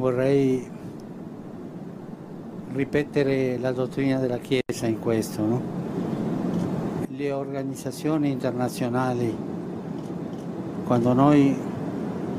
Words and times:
vorrei 0.00 0.66
ripetere 2.72 3.58
la 3.58 3.70
dottrina 3.70 4.18
della 4.18 4.38
Chiesa 4.38 4.86
in 4.86 4.98
questo. 4.98 5.44
No? 5.44 5.62
Le 7.08 7.30
organizzazioni 7.32 8.30
internazionali, 8.30 9.36
quando 10.86 11.12
noi 11.12 11.54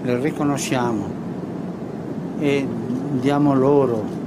le 0.01 0.19
riconosciamo 0.19 1.19
e 2.39 2.67
diamo 3.19 3.53
loro 3.53 4.19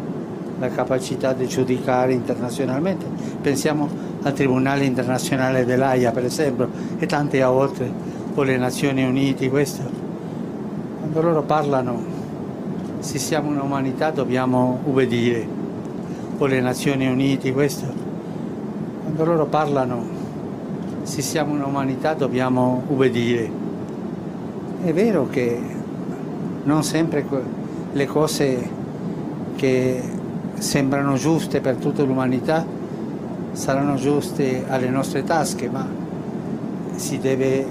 la 0.60 0.68
capacità 0.68 1.32
di 1.32 1.48
giudicare 1.48 2.12
internazionalmente, 2.12 3.04
pensiamo 3.42 3.88
al 4.22 4.32
Tribunale 4.32 4.84
internazionale 4.84 5.64
dell'AIA 5.64 6.12
per 6.12 6.24
esempio 6.24 6.70
e 6.98 7.06
tante 7.06 7.42
altre, 7.42 7.90
o 8.32 8.42
le 8.44 8.56
Nazioni 8.56 9.02
Unite, 9.02 9.50
questo. 9.50 9.82
Quando 11.00 11.20
loro 11.20 11.42
parlano, 11.42 12.13
se 13.04 13.18
siamo 13.18 13.50
un'umanità 13.50 14.10
dobbiamo 14.10 14.80
ubbidire, 14.84 15.46
o 16.38 16.46
le 16.46 16.60
Nazioni 16.62 17.06
Unite, 17.06 17.52
questo. 17.52 17.84
Quando 19.02 19.24
loro 19.24 19.44
parlano, 19.44 20.02
se 21.02 21.20
siamo 21.20 21.52
un'umanità 21.52 22.14
dobbiamo 22.14 22.82
ubbidire. 22.88 23.50
È 24.82 24.90
vero 24.94 25.28
che 25.28 25.60
non 26.62 26.82
sempre 26.82 27.26
le 27.92 28.06
cose 28.06 28.70
che 29.54 30.02
sembrano 30.54 31.16
giuste 31.16 31.60
per 31.60 31.76
tutta 31.76 32.02
l'umanità 32.02 32.64
saranno 33.52 33.96
giuste 33.96 34.64
alle 34.66 34.88
nostre 34.88 35.24
tasche, 35.24 35.68
ma 35.68 35.86
si 36.94 37.18
deve 37.18 37.66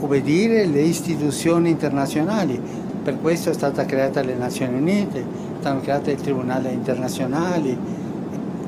obbedire 0.00 0.64
alle 0.64 0.80
istituzioni 0.80 1.70
internazionali. 1.70 2.86
Per 3.08 3.22
questo 3.22 3.48
è 3.48 3.54
stata 3.54 3.86
creata 3.86 4.20
le 4.20 4.34
Nazioni 4.34 4.76
Unite, 4.76 5.24
stanno 5.60 5.80
create 5.80 6.10
il 6.10 6.20
Tribunale 6.20 6.68
internazionale, 6.68 7.74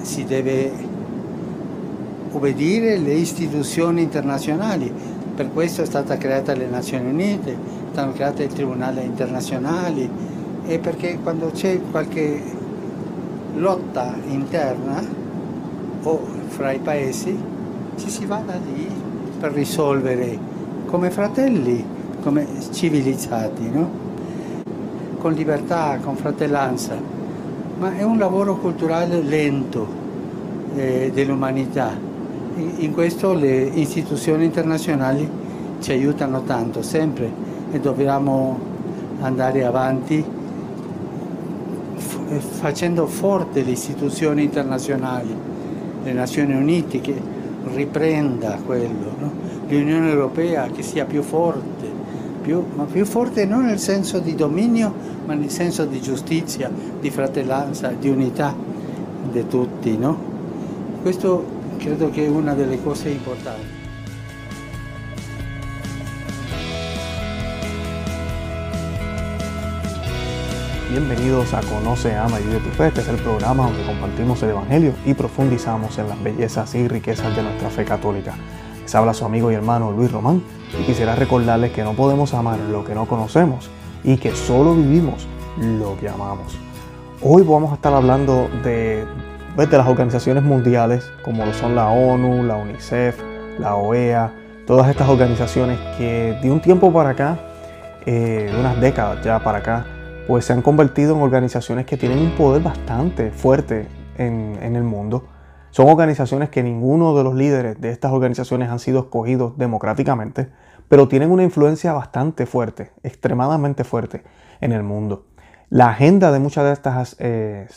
si 0.01 0.25
deve 0.25 0.73
obbedire 2.33 2.95
alle 2.95 3.13
istituzioni 3.13 4.01
internazionali. 4.01 4.91
Per 5.35 5.53
questo 5.53 5.83
è 5.83 5.85
stata 5.85 6.17
creata 6.17 6.55
le 6.55 6.69
Nazioni 6.69 7.11
Unite, 7.11 7.55
stanno 7.91 8.13
create 8.13 8.45
il 8.45 8.53
Tribunale 8.55 9.03
internazionale 9.03 10.09
e 10.65 10.79
perché 10.79 11.19
quando 11.23 11.51
c'è 11.51 11.79
qualche 11.91 12.43
lotta 13.57 14.15
interna 14.27 15.05
o 16.03 16.21
fra 16.47 16.73
i 16.73 16.79
paesi 16.79 17.39
ci 17.97 18.09
si 18.09 18.25
va 18.25 18.43
da 18.47 18.55
lì 18.55 18.89
per 19.39 19.53
risolvere 19.53 20.39
come 20.87 21.11
fratelli, 21.11 21.85
come 22.23 22.47
civilizzati, 22.73 23.71
no? 23.71 24.00
Con 25.21 25.35
libertà, 25.35 25.99
con 26.03 26.17
fratellanza, 26.17 26.97
ma 27.79 27.95
è 27.95 28.03
un 28.03 28.17
lavoro 28.17 28.57
culturale 28.57 29.21
lento 29.21 29.87
eh, 30.75 31.11
dell'umanità. 31.13 31.93
In 32.79 32.93
questo 32.93 33.35
le 33.35 33.65
istituzioni 33.65 34.47
internazionali 34.47 35.29
ci 35.81 35.93
aiutano 35.93 36.43
tanto, 36.43 36.83
sempre, 36.83 37.31
e 37.71 37.79
dobbiamo 37.79 38.59
andare 39.21 39.65
avanti 39.65 40.25
facendo 42.39 43.07
forte 43.07 43.63
le 43.63 43.73
istituzioni 43.73 44.45
internazionali, 44.45 45.35
le 46.03 46.13
Nazioni 46.13 46.55
Unite 46.55 47.01
che 47.01 47.15
riprenda 47.75 48.59
quello, 48.65 49.15
no? 49.19 49.33
l'Unione 49.69 50.11
Europea 50.11 50.69
che 50.69 50.83
sia 50.83 51.05
più 51.05 51.23
forte, 51.23 51.90
più, 52.41 52.65
ma 52.75 52.85
più 52.85 53.05
forte 53.05 53.45
non 53.45 53.67
nel 53.67 53.79
senso 53.79 54.19
di 54.19 54.35
dominio, 54.35 54.93
ma 55.27 55.35
nel 55.35 55.51
senso 55.51 55.85
di 55.85 56.01
giustizia, 56.01 56.71
di 57.01 57.11
fratellanza, 57.11 57.89
di 57.89 58.09
unità 58.09 58.55
di 59.31 59.47
tutti. 59.47 59.97
No? 59.97 60.19
Questo 61.03 61.45
credo 61.79 62.11
che 62.11 62.25
è 62.25 62.29
una 62.29 62.55
delle 62.55 62.83
cose 62.83 63.11
importanti. 63.11 63.79
Bienvenidos 70.91 71.53
a 71.53 71.61
Conoce, 71.61 72.17
Ama 72.17 72.41
y 72.41 72.43
Vive 72.43 72.59
tu 72.59 72.71
Fe. 72.71 72.89
Este 72.89 73.03
es 73.03 73.09
el 73.09 73.17
programa 73.19 73.67
donde 73.67 73.85
compartimos 73.85 74.43
el 74.43 74.51
Evangelio 74.51 74.93
y 75.05 75.15
profundizamos 75.15 75.97
en 75.99 76.09
las 76.09 76.21
bellezas 76.21 76.75
y 76.75 76.89
riquezas 76.89 77.37
de 77.37 77.45
nuestra 77.45 77.71
fe 77.71 77.85
católica. 77.85 78.35
Les 78.91 78.97
habla 78.97 79.15
su 79.15 79.25
amigo 79.25 79.53
y 79.53 79.55
hermano 79.55 79.93
Luis 79.93 80.11
Román 80.11 80.43
y 80.77 80.83
quisiera 80.83 81.15
recordarles 81.15 81.71
que 81.71 81.85
no 81.85 81.93
podemos 81.93 82.35
amar 82.35 82.59
lo 82.59 82.85
que 82.85 82.93
no 82.93 83.07
conocemos 83.07 83.71
y 84.03 84.17
que 84.17 84.35
solo 84.35 84.75
vivimos 84.75 85.29
lo 85.59 85.97
que 86.01 86.09
amamos. 86.09 86.59
Hoy 87.23 87.45
vamos 87.45 87.71
a 87.71 87.77
estar 87.77 87.95
hablando 87.95 88.49
de, 88.65 89.05
pues, 89.55 89.71
de 89.71 89.79
las 89.79 89.87
organizaciones 89.87 90.43
mundiales 90.43 91.09
como 91.25 91.47
lo 91.47 91.55
son 91.55 91.77
la 91.77 91.89
ONU, 91.89 92.43
la 92.43 92.57
UNICEF, 92.57 93.17
la 93.61 93.77
OEA, 93.77 94.33
todas 94.67 94.91
estas 94.91 95.09
organizaciones 95.09 95.79
que 95.97 96.37
de 96.43 96.51
un 96.51 96.59
tiempo 96.59 96.93
para 96.93 97.11
acá, 97.11 97.39
eh, 98.07 98.51
de 98.53 98.59
unas 98.59 98.81
décadas 98.81 99.25
ya 99.25 99.39
para 99.39 99.59
acá, 99.59 99.87
pues 100.27 100.47
se 100.47 100.53
han 100.53 100.63
convertido 100.63 101.15
en 101.15 101.23
organizaciones 101.23 101.87
que 101.87 101.97
tienen 101.97 102.19
un 102.19 102.33
poder 102.33 102.61
bastante 102.61 103.31
fuerte 103.31 103.87
en, 104.19 104.59
en, 104.61 104.75
el 104.75 104.83
mundo. 104.83 105.27
Son 105.71 105.89
organizaciones 105.89 106.49
que 106.49 106.63
ninguno 106.63 107.17
de 107.17 107.25
los 107.25 107.35
líderes 107.35 107.81
de 107.81 107.91
estas 107.91 108.13
organizaciones 108.13 108.71
han 108.71 108.79
sido 108.79 109.01
escogidos 109.01 109.57
democráticamente, 109.57 110.49
pero 110.89 111.07
tienen 111.07 111.31
una 111.31 111.45
influencia 111.45 111.93
bastante 111.93 112.47
fuerte, 112.47 112.91
extremadamente 113.03 113.85
fuerte 113.85 114.25
en 114.61 114.73
el 114.73 114.83
mundo. 114.83 115.27
La 115.69 115.91
agenda 115.91 116.33
de 116.33 116.41
muchas 116.41 116.65
de 116.65 116.73
estas 116.73 117.17
eh, 117.21 117.69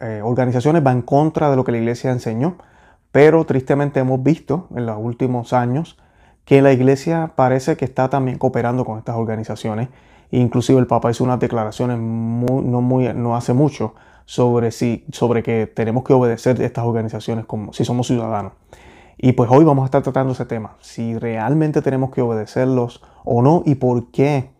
eh, 0.00 0.20
organizaciones 0.24 0.84
va 0.84 0.92
en 0.92 1.02
contra 1.02 1.50
de 1.50 1.56
lo 1.56 1.64
que 1.64 1.72
la 1.72 1.78
iglesia 1.78 2.10
enseñó, 2.10 2.56
pero 3.10 3.44
tristemente 3.44 4.00
hemos 4.00 4.22
visto 4.22 4.68
en 4.74 4.86
los 4.86 4.96
últimos 4.98 5.52
años 5.52 5.98
que 6.44 6.62
la 6.62 6.72
iglesia 6.72 7.32
parece 7.36 7.76
que 7.76 7.84
está 7.84 8.10
también 8.10 8.38
cooperando 8.38 8.84
con 8.84 8.98
estas 8.98 9.16
organizaciones 9.16 9.88
Inclusive 10.32 10.80
el 10.80 10.86
Papa 10.86 11.10
hizo 11.10 11.24
unas 11.24 11.38
declaraciones 11.38 11.98
no, 11.98 12.80
muy, 12.80 13.12
no 13.12 13.36
hace 13.36 13.52
mucho 13.52 13.94
sobre, 14.24 14.70
si, 14.70 15.04
sobre 15.12 15.42
que 15.42 15.66
tenemos 15.66 16.04
que 16.04 16.14
obedecer 16.14 16.60
estas 16.62 16.86
organizaciones 16.86 17.44
como 17.44 17.74
si 17.74 17.84
somos 17.84 18.06
ciudadanos. 18.06 18.54
Y 19.18 19.32
pues 19.32 19.50
hoy 19.52 19.62
vamos 19.64 19.82
a 19.82 19.86
estar 19.86 20.02
tratando 20.02 20.32
ese 20.32 20.46
tema, 20.46 20.76
si 20.80 21.18
realmente 21.18 21.82
tenemos 21.82 22.10
que 22.10 22.22
obedecerlos 22.22 23.02
o 23.24 23.42
no 23.42 23.62
y 23.66 23.74
por 23.74 24.10
qué, 24.10 24.50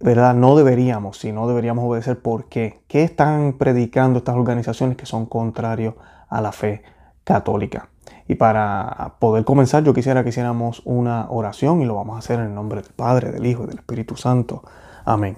¿verdad? 0.00 0.34
No 0.34 0.56
deberíamos, 0.56 1.18
si 1.18 1.30
no 1.30 1.46
deberíamos 1.46 1.84
obedecer, 1.84 2.20
¿por 2.20 2.46
qué? 2.46 2.80
¿Qué 2.88 3.04
están 3.04 3.52
predicando 3.52 4.18
estas 4.18 4.34
organizaciones 4.34 4.96
que 4.96 5.06
son 5.06 5.26
contrarios 5.26 5.94
a 6.28 6.40
la 6.40 6.50
fe 6.50 6.82
católica? 7.22 7.88
Y 8.30 8.36
para 8.36 9.16
poder 9.18 9.44
comenzar, 9.44 9.82
yo 9.82 9.92
quisiera 9.92 10.22
que 10.22 10.28
hiciéramos 10.28 10.82
una 10.84 11.26
oración 11.30 11.82
y 11.82 11.84
lo 11.84 11.96
vamos 11.96 12.14
a 12.14 12.20
hacer 12.20 12.38
en 12.38 12.46
el 12.46 12.54
nombre 12.54 12.80
del 12.80 12.92
Padre, 12.92 13.32
del 13.32 13.44
Hijo 13.44 13.64
y 13.64 13.66
del 13.66 13.78
Espíritu 13.78 14.14
Santo. 14.14 14.62
Amén. 15.04 15.36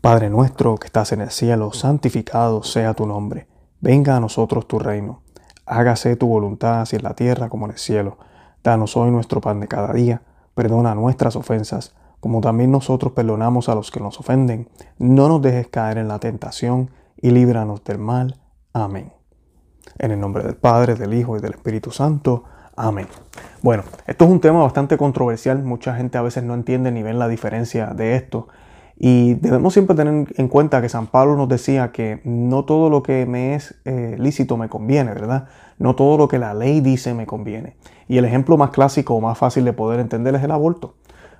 Padre 0.00 0.30
nuestro 0.30 0.76
que 0.76 0.86
estás 0.86 1.12
en 1.12 1.20
el 1.20 1.30
cielo, 1.30 1.74
santificado 1.74 2.62
sea 2.62 2.94
tu 2.94 3.06
nombre. 3.06 3.48
Venga 3.82 4.16
a 4.16 4.20
nosotros 4.20 4.66
tu 4.66 4.78
reino. 4.78 5.20
Hágase 5.66 6.16
tu 6.16 6.26
voluntad 6.26 6.80
así 6.80 6.96
en 6.96 7.02
la 7.02 7.12
tierra 7.12 7.50
como 7.50 7.66
en 7.66 7.72
el 7.72 7.78
cielo. 7.78 8.16
Danos 8.64 8.96
hoy 8.96 9.10
nuestro 9.10 9.42
pan 9.42 9.60
de 9.60 9.68
cada 9.68 9.92
día. 9.92 10.22
Perdona 10.54 10.94
nuestras 10.94 11.36
ofensas, 11.36 11.94
como 12.20 12.40
también 12.40 12.70
nosotros 12.70 13.12
perdonamos 13.12 13.68
a 13.68 13.74
los 13.74 13.90
que 13.90 14.00
nos 14.00 14.18
ofenden. 14.18 14.70
No 14.98 15.28
nos 15.28 15.42
dejes 15.42 15.68
caer 15.68 15.98
en 15.98 16.08
la 16.08 16.18
tentación 16.18 16.90
y 17.18 17.28
líbranos 17.28 17.84
del 17.84 17.98
mal. 17.98 18.40
Amén. 18.72 19.15
En 19.98 20.10
el 20.10 20.20
nombre 20.20 20.42
del 20.42 20.56
Padre, 20.56 20.94
del 20.94 21.14
Hijo 21.14 21.36
y 21.36 21.40
del 21.40 21.52
Espíritu 21.52 21.90
Santo. 21.90 22.44
Amén. 22.76 23.06
Bueno, 23.62 23.84
esto 24.06 24.26
es 24.26 24.30
un 24.30 24.40
tema 24.40 24.62
bastante 24.62 24.98
controversial. 24.98 25.62
Mucha 25.62 25.94
gente 25.96 26.18
a 26.18 26.22
veces 26.22 26.44
no 26.44 26.54
entiende 26.54 26.92
ni 26.92 27.02
ven 27.02 27.18
la 27.18 27.28
diferencia 27.28 27.86
de 27.88 28.14
esto. 28.16 28.48
Y 28.98 29.34
debemos 29.34 29.72
siempre 29.72 29.96
tener 29.96 30.26
en 30.36 30.48
cuenta 30.48 30.80
que 30.80 30.88
San 30.88 31.06
Pablo 31.06 31.36
nos 31.36 31.48
decía 31.48 31.92
que 31.92 32.20
no 32.24 32.64
todo 32.64 32.90
lo 32.90 33.02
que 33.02 33.26
me 33.26 33.54
es 33.54 33.74
eh, 33.84 34.16
lícito 34.18 34.56
me 34.56 34.68
conviene, 34.68 35.12
¿verdad? 35.12 35.48
No 35.78 35.94
todo 35.94 36.16
lo 36.16 36.28
que 36.28 36.38
la 36.38 36.54
ley 36.54 36.80
dice 36.80 37.14
me 37.14 37.26
conviene. 37.26 37.76
Y 38.08 38.18
el 38.18 38.24
ejemplo 38.24 38.56
más 38.56 38.70
clásico 38.70 39.14
o 39.14 39.20
más 39.20 39.36
fácil 39.36 39.64
de 39.64 39.72
poder 39.72 40.00
entender 40.00 40.34
es 40.34 40.42
el 40.42 40.50
aborto. 40.50 40.94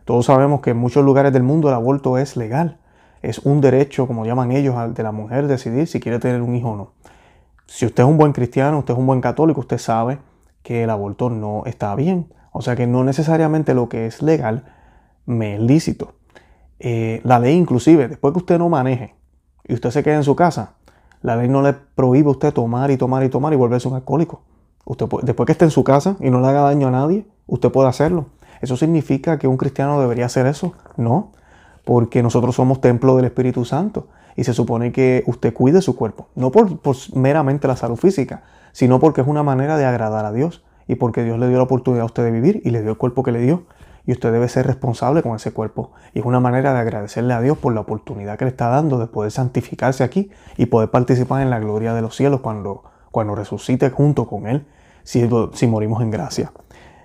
Todos 0.05 0.26
sabemos 0.26 0.61
que 0.61 0.70
en 0.70 0.76
muchos 0.76 1.05
lugares 1.05 1.32
del 1.32 1.43
mundo 1.43 1.69
el 1.69 1.75
aborto 1.75 2.19
es 2.19 2.37
legal. 2.37 2.79
Es 3.23 3.38
un 3.41 3.61
derecho, 3.61 4.06
como 4.06 4.25
llaman 4.25 4.52
ellos, 4.52 4.76
de 4.94 5.02
la 5.02 5.12
mujer 5.12 5.47
decidir 5.47 5.87
si 5.87 6.00
quiere 6.00 6.19
tener 6.19 6.43
un 6.43 6.55
hijo 6.55 6.70
o 6.70 6.76
no. 6.76 6.91
Si 7.67 7.85
usted 7.85 8.05
es 8.05 8.09
un 8.09 8.17
buen 8.17 8.33
cristiano, 8.33 8.79
usted 8.79 8.95
es 8.95 8.99
un 8.99 9.07
buen 9.07 9.21
católico, 9.21 9.61
usted 9.61 9.79
sabe 9.79 10.19
que 10.63 10.85
el 10.85 10.91
aborto 10.91 11.31
no 11.31 11.63
está 11.67 11.95
bien. 11.95 12.33
O 12.53 12.63
sea 12.63 12.77
que 12.77 12.87
no 12.87 13.05
necesariamente 13.05 13.75
lo 13.75 13.89
que 13.89 14.07
es 14.07 14.23
legal 14.23 14.65
me 15.27 15.55
es 15.57 15.61
lícito. 15.61 16.15
Eh, 16.79 17.21
la 17.25 17.39
ley 17.39 17.55
inclusive, 17.55 18.09
después 18.09 18.33
que 18.33 18.39
usted 18.39 18.59
no 18.59 18.69
maneje 18.69 19.15
y 19.67 19.75
usted 19.75 19.91
se 19.91 20.03
quede 20.03 20.15
en 20.15 20.25
su 20.25 20.37
casa, 20.37 20.75
la 21.23 21.37
ley 21.37 21.49
no 21.49 21.63
le 21.63 21.73
prohíbe 21.73 22.29
a 22.29 22.33
usted 22.33 22.53
tomar 22.53 22.91
y 22.91 22.97
tomar 22.97 23.25
y 23.25 23.29
tomar 23.29 23.53
y 23.53 23.57
volverse 23.57 23.89
un 23.89 23.95
alcohólico. 23.95 24.43
Usted 24.85 25.07
después 25.23 25.47
que 25.47 25.53
esté 25.53 25.65
en 25.65 25.71
su 25.71 25.85
casa 25.85 26.17
y 26.21 26.31
no 26.31 26.41
le 26.41 26.47
haga 26.47 26.61
daño 26.61 26.89
a 26.89 26.93
nadie, 26.93 27.27
usted 27.47 27.71
puede 27.71 27.89
hacerlo. 27.89 28.27
¿Eso 28.62 28.77
significa 28.77 29.39
que 29.39 29.49
un 29.49 29.57
cristiano 29.57 30.01
debería 30.01 30.27
hacer 30.27 30.47
eso? 30.47 30.73
No. 30.97 31.33
porque 31.85 32.21
nosotros 32.21 32.57
somos 32.57 32.81
templo 32.81 33.15
del 33.15 33.27
Espíritu 33.27 33.65
Santo 33.65 34.09
y 34.37 34.44
se 34.44 34.53
supone 34.53 34.93
que 34.93 35.25
usted 35.27 35.53
cuide 35.53 35.81
su 35.83 35.97
cuerpo, 35.97 36.29
no 36.35 36.53
por, 36.53 36.69
meramente 37.15 37.67
la 37.67 37.77
salud 37.77 37.97
física, 37.97 38.43
sino 38.73 39.00
porque 39.00 39.23
es 39.23 39.27
una 39.27 39.43
manera 39.43 39.77
de 39.79 39.87
agradar 39.87 40.25
a 40.27 40.33
Dios 40.33 40.65
y 40.87 40.97
porque 40.97 41.25
Dios 41.25 41.38
le 41.38 41.49
dio 41.49 41.56
la 41.56 41.65
oportunidad 41.65 42.03
a 42.03 42.06
usted 42.06 42.25
de 42.25 42.31
vivir 42.31 42.61
y 42.65 42.71
le 42.71 42.83
dio 42.83 42.91
el 42.91 42.99
cuerpo 42.99 43.23
que 43.23 43.33
le 43.33 43.41
dio 43.41 43.65
y 44.05 44.12
usted 44.12 44.33
debe 44.33 44.49
ser 44.49 44.67
responsable 44.67 45.23
con 45.23 45.35
ese 45.35 45.53
cuerpo. 45.53 45.91
Y 46.15 46.21
es 46.21 46.25
una 46.25 46.38
manera 46.38 46.73
de 46.73 46.79
agradecerle 46.79 47.35
a 47.35 47.41
Dios 47.41 47.59
por 47.59 47.75
la 47.75 47.81
oportunidad 47.81 48.38
que 48.38 48.44
le 48.44 48.50
está 48.50 48.69
dando 48.69 48.99
de 48.99 49.09
poder 49.09 49.33
santificarse 49.33 50.05
aquí 50.05 50.31
y 50.56 50.67
poder 50.67 50.91
participar 50.91 51.43
en 51.43 51.50
la 51.50 51.59
gloria 51.59 51.93
de 51.93 52.03
los 52.03 52.15
cielos 52.15 52.41
cuando, 52.41 52.85
cuando 53.11 53.35
resucite 53.35 53.91
junto 53.91 54.29
con 54.29 54.47
Él, 54.47 54.65
si, 55.03 55.29
si 55.55 55.67
morimos 55.67 56.03
en 56.03 56.11
gracia. 56.11 56.53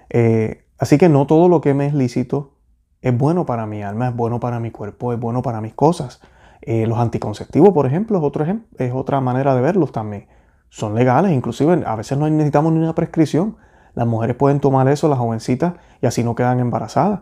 Eh, 0.10 0.66
así 0.78 0.98
que 0.98 1.10
no 1.10 1.26
todo 1.26 1.50
lo 1.50 1.60
que 1.62 1.74
me 1.74 1.88
es 1.88 1.94
lícito 1.94 2.54
es 3.02 3.18
bueno 3.18 3.48
para 3.48 3.66
mi 3.66 3.82
alma, 3.82 4.10
es 4.10 4.16
bueno 4.16 4.40
para 4.40 4.60
mi 4.60 4.70
cuerpo, 4.70 5.12
es 5.12 5.20
bueno 5.20 5.42
para 5.42 5.60
mis 5.60 5.74
cosas. 5.74 6.22
Eh, 6.62 6.86
los 6.86 7.00
anticonceptivos, 7.00 7.74
por 7.74 7.86
ejemplo, 7.86 8.18
es, 8.18 8.42
ejemplo, 8.42 8.68
es 8.78 8.94
otra 8.94 9.20
manera 9.22 9.56
de 9.56 9.62
verlos 9.62 9.92
también. 9.92 10.28
Son 10.70 10.96
legales, 10.96 11.32
inclusive 11.32 11.84
a 11.86 11.96
veces 11.96 12.18
no 12.18 12.30
necesitamos 12.30 12.72
ni 12.74 12.80
una 12.80 12.96
prescripción. 12.96 13.58
Las 13.94 14.08
mujeres 14.08 14.36
pueden 14.36 14.60
tomar 14.60 14.88
eso, 14.88 15.10
las 15.10 15.20
jovencitas, 15.20 15.74
y 16.02 16.06
así 16.06 16.24
no 16.24 16.36
quedan 16.36 16.60
embarazadas. 16.60 17.22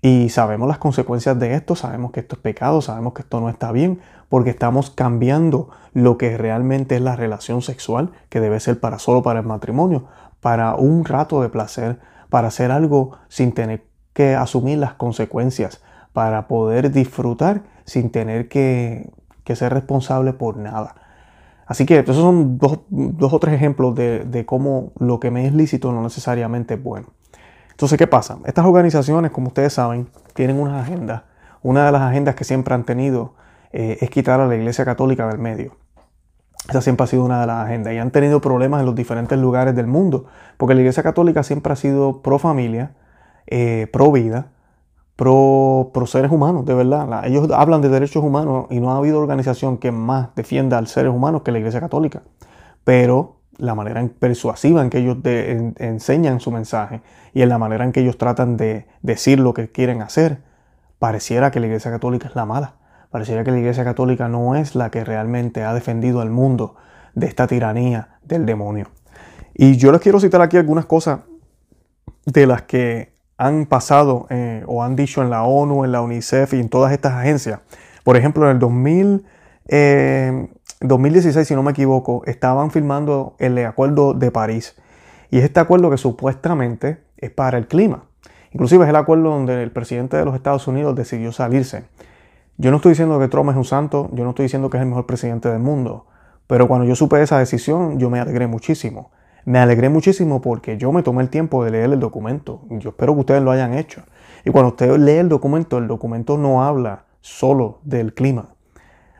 Y 0.00 0.28
sabemos 0.28 0.68
las 0.68 0.78
consecuencias 0.78 1.38
de 1.38 1.54
esto, 1.54 1.74
sabemos 1.74 2.12
que 2.12 2.20
esto 2.20 2.36
es 2.36 2.42
pecado, 2.42 2.80
sabemos 2.80 3.14
que 3.14 3.22
esto 3.22 3.40
no 3.40 3.48
está 3.48 3.72
bien, 3.72 4.00
porque 4.28 4.50
estamos 4.50 4.90
cambiando 4.90 5.70
lo 5.92 6.16
que 6.18 6.38
realmente 6.38 6.96
es 6.96 7.02
la 7.02 7.16
relación 7.16 7.62
sexual, 7.62 8.12
que 8.28 8.40
debe 8.40 8.60
ser 8.60 8.78
para 8.78 9.00
solo 9.00 9.22
para 9.22 9.40
el 9.40 9.46
matrimonio, 9.46 10.04
para 10.40 10.76
un 10.76 11.04
rato 11.04 11.42
de 11.42 11.48
placer, 11.48 11.98
para 12.30 12.48
hacer 12.48 12.70
algo 12.70 13.18
sin 13.28 13.52
tener 13.52 13.86
que 14.12 14.36
asumir 14.36 14.78
las 14.78 14.94
consecuencias, 14.94 15.82
para 16.18 16.48
poder 16.48 16.90
disfrutar 16.90 17.62
sin 17.84 18.10
tener 18.10 18.48
que, 18.48 19.08
ser 19.54 19.72
responsable 19.72 20.32
por 20.32 20.56
nada. 20.56 20.96
Así 21.64 21.86
que 21.86 22.00
esos 22.00 22.16
son 22.16 22.58
dos, 22.58 22.80
o 22.90 23.38
tres 23.38 23.54
ejemplos 23.54 23.94
de, 23.94 24.44
cómo 24.44 24.90
lo 24.98 25.20
que 25.20 25.30
me 25.30 25.46
es 25.46 25.54
lícito 25.54 25.92
no 25.92 26.02
necesariamente 26.02 26.74
es 26.74 26.82
bueno. 26.82 27.06
Entonces, 27.70 27.96
¿qué 27.96 28.08
pasa? 28.08 28.36
Estas 28.46 28.66
organizaciones, 28.66 29.30
como 29.30 29.46
ustedes 29.46 29.74
saben, 29.74 30.08
tienen 30.34 30.58
unas 30.58 30.82
agendas. 30.82 31.22
Una 31.62 31.86
de 31.86 31.92
las 31.92 32.02
agendas 32.02 32.34
que 32.34 32.42
siempre 32.42 32.74
han 32.74 32.82
tenido 32.82 33.34
eh, 33.70 33.98
es 34.00 34.10
quitar 34.10 34.40
a 34.40 34.48
la 34.48 34.56
Iglesia 34.56 34.84
Católica 34.84 35.28
del 35.28 35.38
medio. 35.38 35.76
Esa 36.68 36.80
siempre 36.80 37.04
ha 37.04 37.06
sido 37.06 37.24
una 37.24 37.42
de 37.42 37.46
las 37.46 37.64
agendas. 37.64 37.94
Y 37.94 37.98
han 37.98 38.10
tenido 38.10 38.40
problemas 38.40 38.80
en 38.80 38.86
los 38.86 38.96
diferentes 38.96 39.38
lugares 39.38 39.76
del 39.76 39.86
mundo. 39.86 40.26
Porque 40.56 40.74
la 40.74 40.80
Iglesia 40.80 41.04
Católica 41.04 41.44
siempre 41.44 41.72
ha 41.72 41.76
sido 41.76 42.22
pro 42.22 42.40
familia, 42.40 42.96
eh, 43.46 43.86
pro 43.92 44.10
vida, 44.10 44.48
pro, 45.18 45.90
seres 46.06 46.30
humanos, 46.30 46.64
de 46.64 46.74
verdad. 46.74 47.26
ellos 47.26 47.50
hablan 47.50 47.82
de 47.82 47.88
derechos 47.88 48.22
humanos 48.22 48.66
y 48.70 48.78
no 48.78 48.92
ha 48.92 48.98
habido 48.98 49.18
organización 49.18 49.76
que 49.76 49.90
más 49.90 50.28
defienda 50.36 50.78
a 50.78 50.80
los 50.80 50.92
seres 50.92 51.12
humanos 51.12 51.42
que 51.42 51.50
la 51.50 51.58
Iglesia 51.58 51.80
Católica. 51.80 52.22
Pero 52.84 53.40
la 53.56 53.74
manera 53.74 54.08
persuasiva 54.20 54.80
en 54.80 54.90
que 54.90 54.98
ellos 54.98 55.16
enseñan 55.24 56.38
su 56.38 56.52
mensaje 56.52 57.02
y 57.34 57.42
en 57.42 57.48
la 57.48 57.58
manera 57.58 57.84
en 57.84 57.90
que 57.90 57.98
ellos 57.98 58.16
tratan 58.16 58.56
de 58.56 58.86
decir 59.02 59.40
lo 59.40 59.54
que 59.54 59.72
quieren 59.72 60.02
hacer, 60.02 60.44
pareciera 61.00 61.50
que 61.50 61.58
la 61.58 61.66
Iglesia 61.66 61.90
Católica 61.90 62.28
es 62.28 62.36
la 62.36 62.46
mala. 62.46 62.76
Pareciera 63.10 63.42
que 63.42 63.50
la 63.50 63.58
Iglesia 63.58 63.82
Católica 63.82 64.28
no 64.28 64.54
es 64.54 64.76
la 64.76 64.92
que 64.92 65.02
realmente 65.02 65.64
ha 65.64 65.74
defendido 65.74 66.20
al 66.20 66.30
mundo 66.30 66.76
de 67.14 67.26
esta 67.26 67.48
tiranía 67.48 68.20
del 68.22 68.46
demonio. 68.46 68.86
Y 69.52 69.78
yo 69.78 69.90
les 69.90 70.00
quiero 70.00 70.20
citar 70.20 70.42
aquí 70.42 70.56
algunas 70.56 70.86
cosas 70.86 71.20
de 72.24 72.46
las 72.46 72.62
que 72.62 73.17
han 73.38 73.66
pasado 73.66 74.26
eh, 74.30 74.64
o 74.66 74.82
han 74.82 74.96
dicho 74.96 75.22
en 75.22 75.30
la 75.30 75.44
ONU, 75.44 75.84
en 75.84 75.92
la 75.92 76.02
UNICEF 76.02 76.54
y 76.54 76.60
en 76.60 76.68
todas 76.68 76.92
estas 76.92 77.14
agencias. 77.14 77.60
Por 78.02 78.16
ejemplo, 78.16 78.44
en 78.44 78.50
el 78.50 78.58
2000, 78.58 79.24
2016, 80.80 81.36
eh, 81.36 81.44
si 81.44 81.54
no 81.54 81.62
me 81.62 81.70
equivoco, 81.70 82.22
estaban 82.26 82.70
firmando 82.70 83.36
el 83.38 83.64
Acuerdo 83.64 84.12
de 84.12 84.30
París. 84.30 84.76
Y 85.30 85.38
es 85.38 85.44
este 85.44 85.60
acuerdo 85.60 85.90
que 85.90 85.98
supuestamente 85.98 86.98
es 87.16 87.30
para 87.30 87.58
el 87.58 87.68
clima. 87.68 88.04
Inclusive 88.52 88.84
es 88.84 88.90
el 88.90 88.96
acuerdo 88.96 89.30
donde 89.30 89.62
el 89.62 89.70
presidente 89.70 90.16
de 90.16 90.24
los 90.24 90.34
Estados 90.34 90.66
Unidos 90.66 90.96
decidió 90.96 91.32
salirse. 91.32 91.84
Yo 92.56 92.70
no 92.70 92.78
estoy 92.78 92.90
diciendo 92.90 93.20
que 93.20 93.28
Trump 93.28 93.50
es 93.50 93.56
un 93.56 93.64
santo, 93.64 94.08
yo 94.12 94.24
no 94.24 94.30
estoy 94.30 94.44
diciendo 94.44 94.68
que 94.70 94.78
es 94.78 94.82
el 94.82 94.88
mejor 94.88 95.06
presidente 95.06 95.48
del 95.48 95.60
mundo, 95.60 96.06
pero 96.46 96.66
cuando 96.66 96.86
yo 96.86 96.96
supe 96.96 97.22
esa 97.22 97.38
decisión 97.38 98.00
yo 98.00 98.10
me 98.10 98.18
alegré 98.18 98.46
muchísimo. 98.46 99.10
Me 99.48 99.60
alegré 99.60 99.88
muchísimo 99.88 100.42
porque 100.42 100.76
yo 100.76 100.92
me 100.92 101.02
tomé 101.02 101.22
el 101.22 101.30
tiempo 101.30 101.64
de 101.64 101.70
leer 101.70 101.90
el 101.90 102.00
documento. 102.00 102.60
Yo 102.68 102.90
espero 102.90 103.14
que 103.14 103.20
ustedes 103.20 103.42
lo 103.42 103.50
hayan 103.50 103.72
hecho. 103.72 104.02
Y 104.44 104.50
cuando 104.50 104.72
usted 104.72 104.94
lee 104.98 105.12
el 105.12 105.30
documento, 105.30 105.78
el 105.78 105.88
documento 105.88 106.36
no 106.36 106.62
habla 106.62 107.04
solo 107.22 107.78
del 107.82 108.12
clima. 108.12 108.50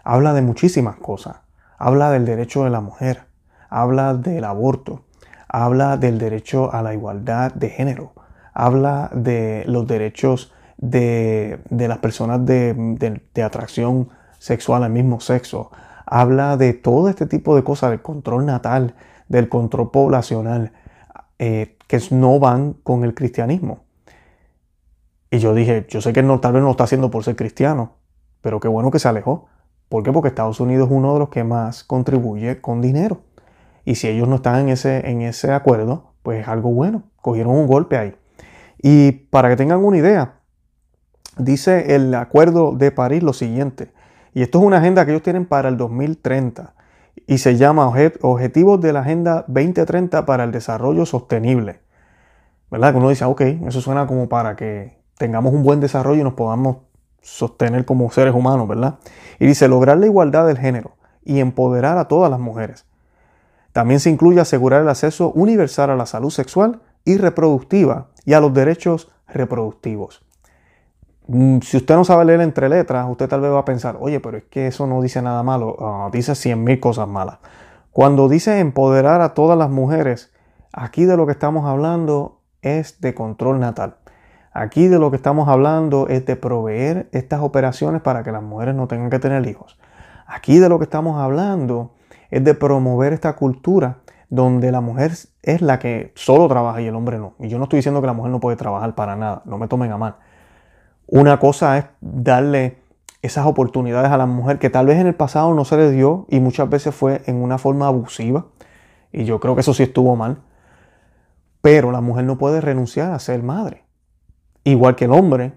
Habla 0.04 0.34
de 0.34 0.42
muchísimas 0.42 0.96
cosas. 0.96 1.36
Habla 1.78 2.10
del 2.10 2.26
derecho 2.26 2.64
de 2.64 2.68
la 2.68 2.82
mujer. 2.82 3.22
Habla 3.70 4.12
del 4.12 4.44
aborto. 4.44 5.00
Habla 5.48 5.96
del 5.96 6.18
derecho 6.18 6.74
a 6.74 6.82
la 6.82 6.92
igualdad 6.92 7.54
de 7.54 7.70
género. 7.70 8.12
Habla 8.52 9.08
de 9.14 9.64
los 9.66 9.86
derechos 9.86 10.52
de, 10.76 11.58
las 11.70 11.98
personas 12.00 12.44
de, 12.44 13.18
de 13.32 13.42
atracción 13.42 14.10
sexual 14.38 14.84
al 14.84 14.92
mismo 14.92 15.20
sexo. 15.20 15.70
Habla 16.04 16.58
de 16.58 16.74
todo 16.74 17.08
este 17.08 17.24
tipo 17.24 17.56
de 17.56 17.64
cosas, 17.64 17.88
del 17.92 18.02
control 18.02 18.44
natal, 18.44 18.94
del 19.28 19.48
control 19.48 19.90
poblacional 19.90 20.72
eh, 21.38 21.76
que 21.86 22.00
no 22.10 22.38
van 22.38 22.74
con 22.74 23.04
el 23.04 23.14
cristianismo. 23.14 23.84
Y 25.30 25.38
yo 25.38 25.54
dije, 25.54 25.86
yo 25.88 26.00
sé 26.00 26.12
que 26.12 26.22
no, 26.22 26.40
tal 26.40 26.54
vez 26.54 26.60
no 26.60 26.66
lo 26.66 26.72
está 26.72 26.84
haciendo 26.84 27.10
por 27.10 27.22
ser 27.22 27.36
cristiano, 27.36 27.96
pero 28.40 28.60
qué 28.60 28.68
bueno 28.68 28.90
que 28.90 28.98
se 28.98 29.08
alejó. 29.08 29.46
¿Por 29.88 30.02
qué? 30.02 30.12
Porque 30.12 30.28
Estados 30.28 30.60
Unidos 30.60 30.88
es 30.88 30.94
uno 30.94 31.14
de 31.14 31.18
los 31.18 31.28
que 31.28 31.44
más 31.44 31.84
contribuye 31.84 32.60
con 32.60 32.80
dinero. 32.80 33.20
Y 33.84 33.94
si 33.94 34.08
ellos 34.08 34.28
no 34.28 34.36
están 34.36 34.60
en 34.60 34.68
ese, 34.70 35.08
en 35.08 35.22
ese 35.22 35.52
acuerdo, 35.52 36.12
pues 36.22 36.42
es 36.42 36.48
algo 36.48 36.70
bueno. 36.70 37.04
Cogieron 37.22 37.54
un 37.54 37.66
golpe 37.66 37.96
ahí. 37.96 38.14
Y 38.82 39.12
para 39.12 39.48
que 39.48 39.56
tengan 39.56 39.82
una 39.84 39.96
idea, 39.96 40.34
dice 41.38 41.94
el 41.94 42.14
acuerdo 42.14 42.72
de 42.72 42.90
París 42.90 43.22
lo 43.22 43.32
siguiente. 43.32 43.92
Y 44.34 44.42
esto 44.42 44.58
es 44.58 44.64
una 44.64 44.78
agenda 44.78 45.04
que 45.04 45.12
ellos 45.12 45.22
tienen 45.22 45.46
para 45.46 45.68
el 45.68 45.76
2030 45.76 46.74
y 47.26 47.38
se 47.38 47.56
llama 47.56 47.88
Objetivos 47.88 48.80
de 48.80 48.92
la 48.92 49.00
Agenda 49.00 49.44
2030 49.48 50.26
para 50.26 50.44
el 50.44 50.52
Desarrollo 50.52 51.06
Sostenible. 51.06 51.80
¿Verdad? 52.70 52.92
Que 52.92 52.98
uno 52.98 53.08
dice, 53.08 53.24
ok, 53.24 53.40
eso 53.66 53.80
suena 53.80 54.06
como 54.06 54.28
para 54.28 54.56
que 54.56 54.98
tengamos 55.16 55.52
un 55.52 55.62
buen 55.62 55.80
desarrollo 55.80 56.20
y 56.20 56.24
nos 56.24 56.34
podamos 56.34 56.78
sostener 57.22 57.84
como 57.84 58.10
seres 58.10 58.34
humanos, 58.34 58.68
¿verdad? 58.68 58.98
Y 59.38 59.46
dice, 59.46 59.68
lograr 59.68 59.98
la 59.98 60.06
igualdad 60.06 60.46
del 60.46 60.58
género 60.58 60.96
y 61.24 61.40
empoderar 61.40 61.98
a 61.98 62.08
todas 62.08 62.30
las 62.30 62.40
mujeres. 62.40 62.86
También 63.72 64.00
se 64.00 64.10
incluye 64.10 64.40
asegurar 64.40 64.82
el 64.82 64.88
acceso 64.88 65.32
universal 65.32 65.90
a 65.90 65.96
la 65.96 66.06
salud 66.06 66.30
sexual 66.30 66.80
y 67.04 67.16
reproductiva 67.16 68.08
y 68.24 68.34
a 68.34 68.40
los 68.40 68.52
derechos 68.52 69.10
reproductivos. 69.26 70.24
Mm, 71.28 71.60
si 71.60 71.76
usted 71.76 71.94
no 71.94 72.04
sabe 72.04 72.24
leer 72.24 72.40
entre 72.40 72.70
letras, 72.70 73.06
usted 73.08 73.28
tal 73.28 73.42
vez 73.42 73.52
va 73.52 73.58
a 73.60 73.64
pensar, 73.66 73.98
oye, 74.00 74.18
pero 74.18 74.38
es 74.38 74.44
que 74.44 74.66
eso 74.66 74.86
no 74.86 75.02
dice 75.02 75.20
nada 75.20 75.42
malo, 75.42 75.76
ah, 75.78 76.08
dice 76.10 76.34
cien 76.34 76.64
mil 76.64 76.80
cosas 76.80 77.06
malas. 77.06 77.38
Cuando 77.92 78.28
dice 78.28 78.60
empoderar 78.60 79.20
a 79.20 79.34
todas 79.34 79.58
las 79.58 79.68
mujeres, 79.68 80.32
aquí 80.72 81.04
de 81.04 81.18
lo 81.18 81.26
que 81.26 81.32
estamos 81.32 81.66
hablando 81.66 82.40
es 82.62 83.00
de 83.02 83.14
control 83.14 83.60
natal. 83.60 83.96
Aquí 84.52 84.88
de 84.88 84.98
lo 84.98 85.10
que 85.10 85.16
estamos 85.16 85.48
hablando 85.48 86.08
es 86.08 86.24
de 86.24 86.34
proveer 86.36 87.08
estas 87.12 87.42
operaciones 87.42 88.00
para 88.00 88.24
que 88.24 88.32
las 88.32 88.42
mujeres 88.42 88.74
no 88.74 88.88
tengan 88.88 89.10
que 89.10 89.18
tener 89.18 89.46
hijos. 89.46 89.78
Aquí 90.26 90.58
de 90.58 90.70
lo 90.70 90.78
que 90.78 90.84
estamos 90.84 91.20
hablando 91.20 91.92
es 92.30 92.42
de 92.42 92.54
promover 92.54 93.12
esta 93.12 93.36
cultura 93.36 93.98
donde 94.30 94.72
la 94.72 94.80
mujer 94.80 95.12
es 95.42 95.60
la 95.60 95.78
que 95.78 96.12
solo 96.14 96.48
trabaja 96.48 96.80
y 96.80 96.86
el 96.86 96.94
hombre 96.94 97.18
no. 97.18 97.34
Y 97.38 97.48
yo 97.48 97.58
no 97.58 97.64
estoy 97.64 97.78
diciendo 97.78 98.00
que 98.00 98.06
la 98.06 98.14
mujer 98.14 98.32
no 98.32 98.40
puede 98.40 98.56
trabajar 98.56 98.94
para 98.94 99.14
nada, 99.14 99.42
no 99.44 99.58
me 99.58 99.68
tomen 99.68 99.92
a 99.92 99.98
mal. 99.98 100.16
Una 101.10 101.38
cosa 101.38 101.78
es 101.78 101.86
darle 102.02 102.76
esas 103.22 103.46
oportunidades 103.46 104.10
a 104.10 104.18
la 104.18 104.26
mujer 104.26 104.58
que 104.58 104.68
tal 104.68 104.86
vez 104.86 104.98
en 104.98 105.06
el 105.06 105.14
pasado 105.14 105.54
no 105.54 105.64
se 105.64 105.78
le 105.78 105.90
dio 105.90 106.26
y 106.28 106.38
muchas 106.38 106.68
veces 106.68 106.94
fue 106.94 107.22
en 107.24 107.42
una 107.42 107.56
forma 107.56 107.86
abusiva. 107.86 108.48
Y 109.10 109.24
yo 109.24 109.40
creo 109.40 109.54
que 109.54 109.62
eso 109.62 109.72
sí 109.72 109.82
estuvo 109.82 110.16
mal. 110.16 110.42
Pero 111.62 111.92
la 111.92 112.02
mujer 112.02 112.26
no 112.26 112.36
puede 112.36 112.60
renunciar 112.60 113.12
a 113.12 113.18
ser 113.20 113.42
madre. 113.42 113.84
Igual 114.64 114.96
que 114.96 115.06
el 115.06 115.12
hombre 115.12 115.54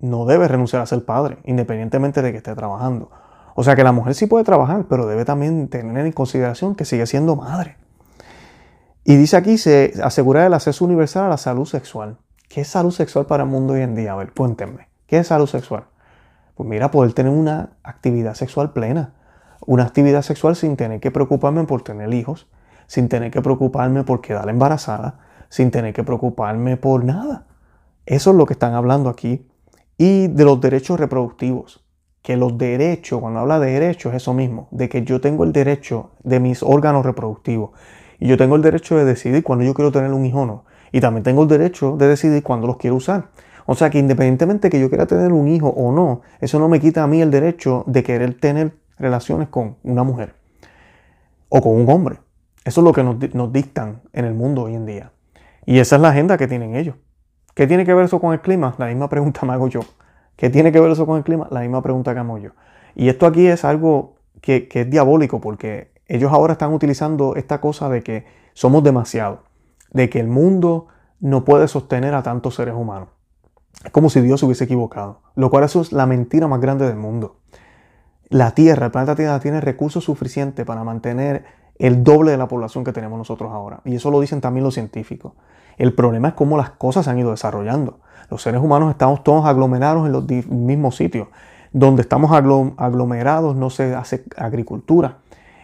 no 0.00 0.26
debe 0.26 0.48
renunciar 0.48 0.82
a 0.82 0.86
ser 0.86 1.04
padre, 1.04 1.38
independientemente 1.44 2.20
de 2.20 2.32
que 2.32 2.38
esté 2.38 2.52
trabajando. 2.56 3.12
O 3.54 3.62
sea 3.62 3.76
que 3.76 3.84
la 3.84 3.92
mujer 3.92 4.16
sí 4.16 4.26
puede 4.26 4.44
trabajar, 4.44 4.86
pero 4.88 5.06
debe 5.06 5.24
también 5.24 5.68
tener 5.68 6.04
en 6.04 6.12
consideración 6.12 6.74
que 6.74 6.84
sigue 6.84 7.06
siendo 7.06 7.36
madre. 7.36 7.76
Y 9.04 9.14
dice 9.14 9.36
aquí, 9.36 9.56
se 9.56 9.94
asegurar 10.02 10.48
el 10.48 10.54
acceso 10.54 10.84
universal 10.84 11.26
a 11.26 11.28
la 11.28 11.36
salud 11.36 11.64
sexual. 11.64 12.18
¿Qué 12.48 12.62
es 12.62 12.68
salud 12.68 12.92
sexual 12.92 13.26
para 13.26 13.42
el 13.42 13.50
mundo 13.50 13.74
hoy 13.74 13.82
en 13.82 13.94
día? 13.94 14.12
A 14.12 14.16
ver, 14.16 14.32
cuéntenme. 14.32 14.88
¿Qué 15.06 15.18
es 15.18 15.26
salud 15.26 15.46
sexual? 15.46 15.84
Pues 16.54 16.66
mira, 16.66 16.90
poder 16.90 17.12
tener 17.12 17.30
una 17.30 17.72
actividad 17.82 18.32
sexual 18.32 18.72
plena. 18.72 19.12
Una 19.66 19.82
actividad 19.82 20.22
sexual 20.22 20.56
sin 20.56 20.76
tener 20.76 20.98
que 20.98 21.10
preocuparme 21.10 21.64
por 21.64 21.82
tener 21.82 22.12
hijos, 22.14 22.48
sin 22.86 23.10
tener 23.10 23.30
que 23.30 23.42
preocuparme 23.42 24.02
por 24.02 24.22
quedar 24.22 24.48
embarazada, 24.48 25.20
sin 25.50 25.70
tener 25.70 25.92
que 25.92 26.04
preocuparme 26.04 26.78
por 26.78 27.04
nada. 27.04 27.44
Eso 28.06 28.30
es 28.30 28.36
lo 28.36 28.46
que 28.46 28.54
están 28.54 28.72
hablando 28.72 29.10
aquí 29.10 29.46
y 29.98 30.28
de 30.28 30.44
los 30.46 30.58
derechos 30.58 30.98
reproductivos. 30.98 31.84
Que 32.22 32.38
los 32.38 32.56
derechos, 32.56 33.20
cuando 33.20 33.40
habla 33.40 33.60
de 33.60 33.72
derechos, 33.72 34.14
es 34.14 34.22
eso 34.22 34.32
mismo, 34.32 34.68
de 34.70 34.88
que 34.88 35.04
yo 35.04 35.20
tengo 35.20 35.44
el 35.44 35.52
derecho 35.52 36.12
de 36.24 36.40
mis 36.40 36.62
órganos 36.62 37.04
reproductivos. 37.04 37.72
Y 38.18 38.26
yo 38.26 38.38
tengo 38.38 38.56
el 38.56 38.62
derecho 38.62 38.96
de 38.96 39.04
decidir 39.04 39.44
cuando 39.44 39.66
yo 39.66 39.74
quiero 39.74 39.92
tener 39.92 40.14
un 40.14 40.24
hijo 40.24 40.40
o 40.40 40.46
no. 40.46 40.64
Y 40.92 41.00
también 41.00 41.22
tengo 41.22 41.42
el 41.42 41.48
derecho 41.48 41.96
de 41.96 42.08
decidir 42.08 42.42
cuándo 42.42 42.66
los 42.66 42.76
quiero 42.76 42.96
usar. 42.96 43.28
O 43.66 43.74
sea 43.74 43.90
que 43.90 43.98
independientemente 43.98 44.70
que 44.70 44.80
yo 44.80 44.88
quiera 44.88 45.06
tener 45.06 45.32
un 45.32 45.48
hijo 45.48 45.68
o 45.68 45.92
no, 45.92 46.22
eso 46.40 46.58
no 46.58 46.68
me 46.68 46.80
quita 46.80 47.02
a 47.02 47.06
mí 47.06 47.20
el 47.20 47.30
derecho 47.30 47.84
de 47.86 48.02
querer 48.02 48.40
tener 48.40 48.72
relaciones 48.98 49.48
con 49.48 49.76
una 49.82 50.04
mujer 50.04 50.34
o 51.48 51.60
con 51.60 51.76
un 51.76 51.88
hombre. 51.90 52.16
Eso 52.64 52.80
es 52.80 52.84
lo 52.84 52.92
que 52.92 53.02
nos, 53.02 53.52
dictan 53.52 54.02
en 54.12 54.24
el 54.24 54.34
mundo 54.34 54.62
hoy 54.62 54.74
en 54.74 54.86
día. 54.86 55.12
Y 55.66 55.78
esa 55.80 55.96
es 55.96 56.02
la 56.02 56.10
agenda 56.10 56.38
que 56.38 56.48
tienen 56.48 56.76
ellos. 56.76 56.96
¿Qué 57.54 57.66
tiene 57.66 57.84
que 57.84 57.92
ver 57.92 58.04
eso 58.04 58.20
con 58.20 58.32
el 58.32 58.40
clima? 58.40 58.74
La 58.78 58.86
misma 58.86 59.08
pregunta 59.08 59.44
me 59.44 59.52
hago 59.52 59.68
yo. 59.68 59.80
¿Qué 60.36 60.50
tiene 60.50 60.72
que 60.72 60.80
ver 60.80 60.90
eso 60.90 61.06
con 61.06 61.18
el 61.18 61.24
clima? 61.24 61.48
La 61.50 61.60
misma 61.60 61.82
pregunta 61.82 62.14
que 62.14 62.20
hago 62.20 62.38
yo. 62.38 62.50
Y 62.94 63.08
esto 63.08 63.26
aquí 63.26 63.46
es 63.46 63.64
algo 63.64 64.16
que, 64.40 64.68
que 64.68 64.82
es 64.82 64.90
diabólico 64.90 65.40
porque 65.40 65.92
ellos 66.06 66.32
ahora 66.32 66.52
están 66.52 66.72
utilizando 66.72 67.36
esta 67.36 67.60
cosa 67.60 67.88
de 67.88 68.02
que 68.02 68.24
somos 68.54 68.82
demasiado, 68.82 69.44
de 69.90 70.10
que 70.10 70.20
el 70.20 70.28
mundo 70.28 70.86
no 71.20 71.44
puede 71.44 71.68
sostener 71.68 72.14
a 72.14 72.22
tantos 72.22 72.54
seres 72.54 72.74
humanos. 72.74 73.08
Es 73.84 73.90
como 73.90 74.10
si 74.10 74.20
Dios 74.20 74.40
se 74.40 74.46
hubiese 74.46 74.64
equivocado, 74.64 75.20
lo 75.34 75.50
cual 75.50 75.64
es 75.64 75.92
la 75.92 76.06
mentira 76.06 76.48
más 76.48 76.60
grande 76.60 76.86
del 76.86 76.96
mundo. 76.96 77.36
La 78.28 78.50
Tierra, 78.50 78.86
el 78.86 78.92
planeta 78.92 79.14
Tierra, 79.14 79.40
tiene 79.40 79.60
recursos 79.60 80.04
suficientes 80.04 80.66
para 80.66 80.84
mantener 80.84 81.44
el 81.78 82.02
doble 82.02 82.32
de 82.32 82.36
la 82.36 82.48
población 82.48 82.84
que 82.84 82.92
tenemos 82.92 83.18
nosotros 83.18 83.52
ahora. 83.52 83.80
Y 83.84 83.94
eso 83.94 84.10
lo 84.10 84.20
dicen 84.20 84.40
también 84.40 84.64
los 84.64 84.74
científicos. 84.74 85.32
El 85.76 85.94
problema 85.94 86.28
es 86.28 86.34
cómo 86.34 86.56
las 86.56 86.70
cosas 86.70 87.04
se 87.04 87.10
han 87.10 87.18
ido 87.18 87.30
desarrollando. 87.30 88.00
Los 88.30 88.42
seres 88.42 88.60
humanos 88.60 88.90
estamos 88.90 89.22
todos 89.22 89.46
aglomerados 89.46 90.06
en 90.06 90.12
los 90.12 90.26
mismos 90.48 90.96
sitios. 90.96 91.28
Donde 91.72 92.02
estamos 92.02 92.32
aglomerados 92.32 93.54
no 93.54 93.70
se 93.70 93.94
hace 93.94 94.24
agricultura. 94.36 95.18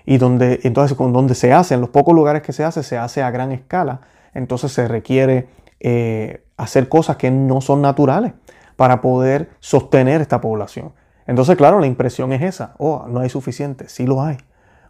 Y 0.07 0.19
donde, 0.19 0.61
entonces, 0.63 0.97
con 0.97 1.13
donde 1.13 1.35
se 1.35 1.53
hace, 1.53 1.75
en 1.75 1.81
los 1.81 1.91
pocos 1.91 2.15
lugares 2.15 2.43
que 2.43 2.53
se 2.53 2.63
hace, 2.63 2.83
se 2.83 2.97
hace 2.97 3.23
a 3.23 3.31
gran 3.31 3.53
escala. 3.53 4.03
Entonces 4.35 4.73
se 4.73 4.89
requiere 4.89 5.49
eh, 5.81 6.45
hacer 6.57 6.89
cosas 6.89 7.17
que 7.17 7.31
no 7.31 7.61
son 7.61 7.83
naturales 7.83 8.33
para 8.77 9.01
poder 9.01 9.51
sostener 9.61 10.21
esta 10.21 10.41
población. 10.41 10.93
Entonces, 11.27 11.57
claro, 11.57 11.81
la 11.81 11.87
impresión 11.87 12.33
es 12.33 12.43
esa. 12.43 12.75
Oh, 12.79 13.07
no 13.09 13.21
hay 13.21 13.31
suficiente. 13.31 13.89
Sí 13.89 14.07
lo 14.07 14.23
hay. 14.23 14.37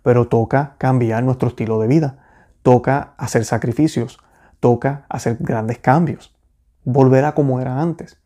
Pero 0.03 0.27
toca 0.27 0.75
cambiar 0.79 1.23
nuestro 1.23 1.49
estilo 1.49 1.79
de 1.79 1.87
vida. 1.87 2.19
Toca 2.63 3.15
hacer 3.19 3.45
sacrificios. 3.45 4.19
Toca 4.61 5.05
hacer 5.09 5.37
grandes 5.41 5.79
cambios. 5.79 6.35
Volver 6.85 7.25
a 7.25 7.35
como 7.35 7.61
era 7.61 7.81
antes. 7.81 8.21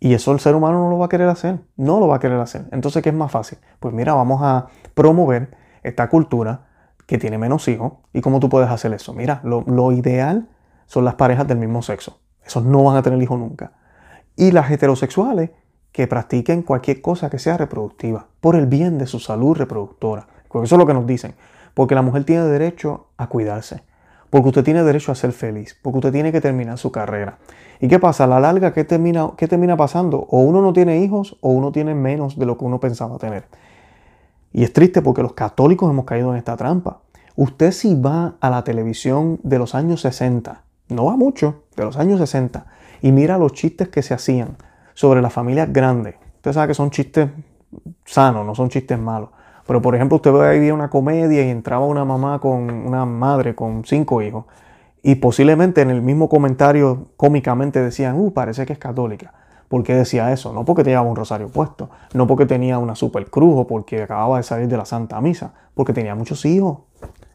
Y 0.00 0.14
eso 0.14 0.32
el 0.32 0.40
ser 0.40 0.54
humano 0.54 0.78
no 0.78 0.90
lo 0.90 0.98
va 0.98 1.06
a 1.06 1.08
querer 1.08 1.28
hacer. 1.28 1.60
No 1.76 2.00
lo 2.00 2.08
va 2.08 2.16
a 2.16 2.20
querer 2.20 2.38
hacer. 2.38 2.66
Entonces, 2.70 3.02
¿qué 3.02 3.08
es 3.08 3.14
más 3.14 3.32
fácil? 3.32 3.58
Pues 3.80 3.94
mira, 3.94 4.14
vamos 4.14 4.40
a 4.42 4.66
promover 4.94 5.56
esta 5.82 6.08
cultura 6.08 6.67
que 7.08 7.16
tiene 7.16 7.38
menos 7.38 7.66
hijos. 7.68 7.94
¿Y 8.12 8.20
cómo 8.20 8.38
tú 8.38 8.50
puedes 8.50 8.68
hacer 8.68 8.92
eso? 8.92 9.14
Mira, 9.14 9.40
lo, 9.42 9.92
ideal 9.92 10.46
son 10.84 11.06
las 11.06 11.14
parejas 11.14 11.48
del 11.48 11.56
mismo 11.56 11.80
sexo. 11.80 12.20
Esos 12.44 12.64
no 12.64 12.84
van 12.84 12.98
a 12.98 13.02
tener 13.02 13.20
hijos 13.22 13.38
nunca. 13.38 13.72
Y 14.36 14.52
las 14.52 14.70
heterosexuales 14.70 15.50
que 15.90 16.06
practiquen 16.06 16.62
cualquier 16.62 17.00
cosa 17.00 17.30
que 17.30 17.38
sea 17.38 17.56
reproductiva, 17.56 18.26
por 18.40 18.56
el 18.56 18.66
bien 18.66 18.98
de 18.98 19.06
su 19.06 19.20
salud 19.20 19.56
reproductora. 19.56 20.28
Eso 20.50 20.62
es 20.62 20.78
lo 20.78 20.86
que 20.86 20.92
nos 20.92 21.06
dicen. 21.06 21.34
Porque 21.72 21.94
la 21.94 22.02
mujer 22.02 22.24
tiene 22.24 22.44
derecho 22.44 23.06
a 23.16 23.28
cuidarse. 23.28 23.82
Porque 24.28 24.48
usted 24.48 24.62
tiene 24.62 24.82
derecho 24.82 25.10
a 25.10 25.14
ser 25.14 25.32
feliz. 25.32 25.78
Porque 25.80 25.98
usted 25.98 26.12
tiene 26.12 26.30
que 26.30 26.42
terminar 26.42 26.76
su 26.76 26.92
carrera. 26.92 27.38
¿Y 27.80 27.88
qué 27.88 27.98
pasa? 27.98 28.24
A 28.24 28.26
la 28.26 28.38
larga, 28.38 28.74
¿qué 28.74 28.84
termina, 28.84 29.30
qué 29.38 29.48
termina 29.48 29.78
pasando? 29.78 30.26
O 30.28 30.40
uno 30.40 30.60
no 30.60 30.74
tiene 30.74 30.98
hijos 30.98 31.38
o 31.40 31.52
uno 31.52 31.72
tiene 31.72 31.94
menos 31.94 32.38
de 32.38 32.44
lo 32.44 32.58
que 32.58 32.66
uno 32.66 32.80
pensaba 32.80 33.16
tener. 33.16 33.46
Y 34.58 34.64
es 34.64 34.72
triste 34.72 35.02
porque 35.02 35.22
los 35.22 35.34
católicos 35.34 35.88
hemos 35.88 36.04
caído 36.04 36.32
en 36.32 36.36
esta 36.36 36.56
trampa. 36.56 36.98
Usted 37.36 37.70
si 37.70 37.94
va 37.94 38.34
a 38.40 38.50
la 38.50 38.64
televisión 38.64 39.38
de 39.44 39.56
los 39.56 39.76
años 39.76 40.00
60 40.00 40.64
no 40.88 41.04
va 41.04 41.16
mucho, 41.16 41.62
de 41.76 41.84
los 41.84 41.96
años 41.96 42.18
60, 42.18 42.66
y 43.02 43.12
mira 43.12 43.38
los 43.38 43.52
chistes 43.52 43.88
que 43.88 44.02
se 44.02 44.14
hacían 44.14 44.56
sobre 44.94 45.22
las 45.22 45.32
familias 45.32 45.72
grandes. 45.72 46.16
Usted 46.38 46.52
sabe 46.52 46.66
que 46.66 46.74
son 46.74 46.90
chistes 46.90 47.28
sanos, 48.04 48.44
no 48.44 48.56
son 48.56 48.68
chistes 48.68 48.98
malos. 48.98 49.28
Pero 49.64 49.80
por 49.80 49.94
ejemplo, 49.94 50.16
usted 50.16 50.32
veía 50.32 50.74
una 50.74 50.90
comedia 50.90 51.46
y 51.46 51.50
entraba 51.50 51.86
una 51.86 52.04
mamá 52.04 52.40
con 52.40 52.68
una 52.68 53.04
madre 53.04 53.54
con 53.54 53.84
cinco 53.84 54.22
hijos. 54.22 54.46
Y 55.04 55.14
posiblemente 55.14 55.82
en 55.82 55.90
el 55.90 56.02
mismo 56.02 56.28
comentario 56.28 57.10
cómicamente 57.16 57.80
decían, 57.80 58.18
uh, 58.18 58.32
parece 58.32 58.66
que 58.66 58.72
es 58.72 58.80
católica. 58.80 59.34
¿Por 59.68 59.82
qué 59.82 59.94
decía 59.94 60.32
eso? 60.32 60.52
No 60.52 60.64
porque 60.64 60.82
tenía 60.82 61.02
un 61.02 61.14
rosario 61.14 61.48
puesto, 61.48 61.90
no 62.14 62.26
porque 62.26 62.46
tenía 62.46 62.78
una 62.78 62.94
super 62.94 63.28
cruz 63.30 63.54
o 63.58 63.66
porque 63.66 64.02
acababa 64.02 64.38
de 64.38 64.42
salir 64.42 64.66
de 64.66 64.76
la 64.76 64.86
Santa 64.86 65.20
Misa, 65.20 65.52
porque 65.74 65.92
tenía 65.92 66.14
muchos 66.14 66.44
hijos. 66.46 66.78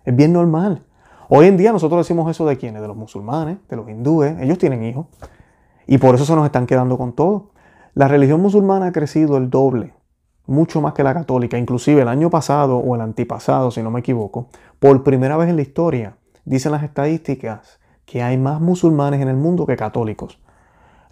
Es 0.03 0.15
bien 0.15 0.33
normal. 0.33 0.83
Hoy 1.29 1.47
en 1.47 1.57
día 1.57 1.71
nosotros 1.71 1.99
decimos 2.05 2.29
eso 2.29 2.45
de 2.45 2.57
quiénes, 2.57 2.81
de 2.81 2.87
los 2.87 2.97
musulmanes, 2.97 3.57
de 3.69 3.75
los 3.75 3.87
hindúes, 3.87 4.39
ellos 4.41 4.57
tienen 4.57 4.83
hijos. 4.83 5.05
Y 5.85 5.99
por 5.99 6.15
eso 6.15 6.25
se 6.25 6.35
nos 6.35 6.45
están 6.45 6.65
quedando 6.65 6.97
con 6.97 7.13
todo. 7.13 7.51
La 7.93 8.07
religión 8.07 8.41
musulmana 8.41 8.87
ha 8.87 8.91
crecido 8.91 9.37
el 9.37 9.51
doble, 9.51 9.93
mucho 10.47 10.81
más 10.81 10.93
que 10.93 11.03
la 11.03 11.13
católica. 11.13 11.57
Inclusive 11.57 12.01
el 12.01 12.07
año 12.07 12.31
pasado 12.31 12.77
o 12.77 12.95
el 12.95 13.01
antipasado, 13.01 13.69
si 13.69 13.83
no 13.83 13.91
me 13.91 13.99
equivoco, 13.99 14.47
por 14.79 15.03
primera 15.03 15.37
vez 15.37 15.49
en 15.49 15.55
la 15.55 15.61
historia, 15.61 16.17
dicen 16.45 16.71
las 16.71 16.83
estadísticas 16.83 17.79
que 18.05 18.23
hay 18.23 18.37
más 18.37 18.59
musulmanes 18.59 19.21
en 19.21 19.27
el 19.27 19.37
mundo 19.37 19.67
que 19.67 19.75
católicos. 19.75 20.39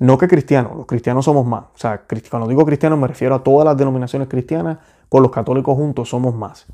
No 0.02 0.18
que 0.18 0.28
cristianos, 0.28 0.76
los 0.76 0.88
cristianos 0.88 1.26
somos 1.26 1.46
más. 1.46 1.66
O 1.76 1.78
sea, 1.78 2.06
cuando 2.28 2.48
digo 2.48 2.66
cristianos 2.66 2.98
me 2.98 3.08
refiero 3.08 3.36
a 3.36 3.44
todas 3.44 3.66
las 3.66 3.78
denominaciones 3.78 4.28
cristianas, 4.28 4.80
con 5.10 5.22
los 5.22 5.30
católicos 5.30 5.78
juntos 5.78 6.10
somos 6.10 6.34
más. 6.34 6.66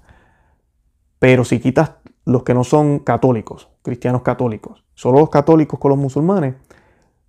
Pero 1.19 1.43
si 1.43 1.59
quitas 1.59 1.91
los 2.23 2.43
que 2.43 2.53
no 2.53 2.63
son 2.63 2.99
católicos, 2.99 3.67
cristianos 3.81 4.21
católicos, 4.21 4.85
solo 4.93 5.19
los 5.19 5.29
católicos 5.29 5.77
con 5.77 5.89
los 5.89 5.99
musulmanes, 5.99 6.55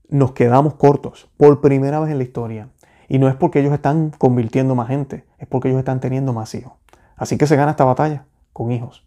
nos 0.09 0.31
quedamos 0.31 0.75
cortos 0.75 1.29
por 1.37 1.61
primera 1.61 1.99
vez 1.99 2.13
en 2.13 2.19
la 2.19 2.25
historia. 2.25 2.69
Y 3.09 3.19
no 3.19 3.29
es 3.29 3.35
porque 3.35 3.59
ellos 3.59 3.73
están 3.73 4.13
convirtiendo 4.17 4.77
más 4.77 4.87
gente, 4.87 5.25
es 5.39 5.49
porque 5.49 5.67
ellos 5.67 5.81
están 5.81 5.99
teniendo 5.99 6.33
más 6.33 6.55
hijos. 6.55 6.75
Así 7.17 7.37
que 7.39 7.49
se 7.49 7.57
gana 7.57 7.73
esta 7.73 7.85
batalla 7.85 8.25
con 8.53 8.71
hijos. 8.71 9.05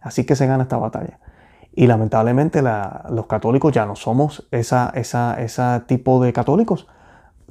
Así 0.00 0.26
que 0.26 0.34
se 0.34 0.48
gana 0.48 0.64
esta 0.64 0.78
batalla. 0.78 1.20
Y 1.76 1.86
lamentablemente 1.86 2.62
los 2.62 3.26
católicos 3.26 3.72
ya 3.72 3.84
no 3.84 3.96
somos 3.96 4.46
esa, 4.52 4.92
esa, 4.94 5.42
ese 5.42 5.80
tipo 5.86 6.22
de 6.22 6.32
católicos. 6.32 6.86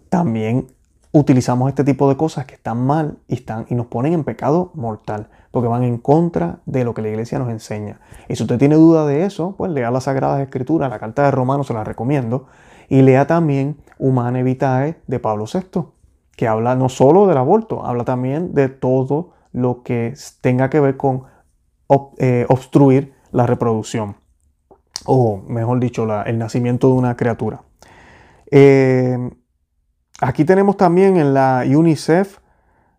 También 0.09 0.67
utilizamos 1.11 1.69
este 1.69 1.83
tipo 1.83 2.09
de 2.09 2.17
cosas 2.17 2.45
que 2.45 2.55
están 2.55 2.85
mal 2.85 3.17
y, 3.27 3.35
están, 3.35 3.65
y 3.69 3.75
nos 3.75 3.85
ponen 3.85 4.13
en 4.13 4.23
pecado 4.23 4.71
mortal, 4.73 5.27
porque 5.51 5.67
van 5.67 5.83
en 5.83 5.97
contra 5.97 6.59
de 6.65 6.83
lo 6.83 6.93
que 6.93 7.03
la 7.03 7.09
iglesia 7.09 7.37
nos 7.37 7.49
enseña. 7.49 7.99
Y 8.27 8.35
si 8.35 8.43
usted 8.43 8.57
tiene 8.57 8.75
duda 8.75 9.05
de 9.05 9.25
eso, 9.25 9.55
pues 9.55 9.71
lea 9.71 9.91
las 9.91 10.05
Sagradas 10.05 10.41
Escrituras, 10.41 10.89
la 10.89 10.99
Carta 10.99 11.23
de 11.23 11.31
Romanos 11.31 11.67
se 11.67 11.73
la 11.73 11.83
recomiendo, 11.83 12.47
y 12.89 13.03
lea 13.03 13.27
también 13.27 13.77
Humane 13.99 14.41
Vitae 14.41 14.97
de 15.05 15.19
Pablo 15.19 15.45
VI, 15.51 15.83
que 16.35 16.47
habla 16.47 16.75
no 16.75 16.89
solo 16.89 17.27
del 17.27 17.37
aborto, 17.37 17.85
habla 17.85 18.05
también 18.05 18.53
de 18.53 18.69
todo 18.69 19.33
lo 19.51 19.83
que 19.83 20.15
tenga 20.41 20.69
que 20.71 20.79
ver 20.79 20.97
con 20.97 21.23
eh, 22.17 22.45
obstruir 22.49 23.12
la 23.33 23.45
reproducción, 23.45 24.15
o 25.05 25.43
mejor 25.47 25.81
dicho, 25.81 26.07
el 26.23 26.37
nacimiento 26.37 26.87
de 26.87 26.93
una 26.93 27.17
criatura. 27.17 27.63
Eh, 28.49 29.17
Aquí 30.23 30.45
tenemos 30.45 30.77
también 30.77 31.17
en 31.17 31.33
la 31.33 31.65
UNICEF, 31.67 32.37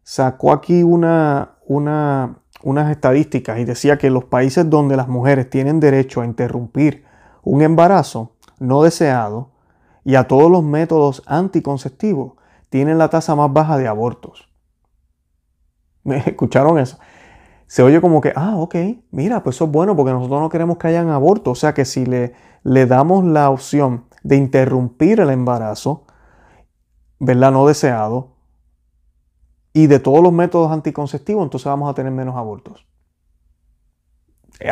sacó 0.02 0.52
aquí 0.52 0.82
una, 0.82 1.52
una, 1.64 2.36
unas 2.62 2.90
estadísticas 2.90 3.58
y 3.58 3.64
decía 3.64 3.96
que 3.96 4.10
los 4.10 4.24
países 4.24 4.68
donde 4.68 4.94
las 4.94 5.08
mujeres 5.08 5.48
tienen 5.48 5.80
derecho 5.80 6.20
a 6.20 6.26
interrumpir 6.26 7.06
un 7.42 7.62
embarazo 7.62 8.36
no 8.58 8.82
deseado 8.82 9.52
y 10.04 10.16
a 10.16 10.28
todos 10.28 10.50
los 10.50 10.62
métodos 10.62 11.22
anticonceptivos 11.26 12.34
tienen 12.68 12.98
la 12.98 13.08
tasa 13.08 13.34
más 13.34 13.50
baja 13.50 13.78
de 13.78 13.88
abortos. 13.88 14.50
¿Me 16.02 16.16
escucharon 16.26 16.78
eso? 16.78 16.98
Se 17.66 17.82
oye 17.82 18.00
como 18.00 18.20
que, 18.20 18.32
ah, 18.36 18.56
ok, 18.56 18.74
mira, 19.10 19.42
pues 19.42 19.56
eso 19.56 19.64
es 19.64 19.70
bueno 19.70 19.96
porque 19.96 20.12
nosotros 20.12 20.40
no 20.40 20.48
queremos 20.48 20.78
que 20.78 20.88
hayan 20.88 21.08
aborto. 21.08 21.50
O 21.50 21.54
sea 21.54 21.74
que 21.74 21.84
si 21.84 22.06
le, 22.06 22.34
le 22.62 22.86
damos 22.86 23.24
la 23.24 23.50
opción 23.50 24.04
de 24.22 24.36
interrumpir 24.36 25.20
el 25.20 25.30
embarazo, 25.30 26.04
¿verdad? 27.18 27.52
No 27.52 27.66
deseado. 27.66 28.32
Y 29.72 29.86
de 29.86 29.98
todos 29.98 30.22
los 30.22 30.32
métodos 30.32 30.70
anticonceptivos, 30.70 31.42
entonces 31.42 31.66
vamos 31.66 31.90
a 31.90 31.94
tener 31.94 32.12
menos 32.12 32.36
abortos. 32.36 32.86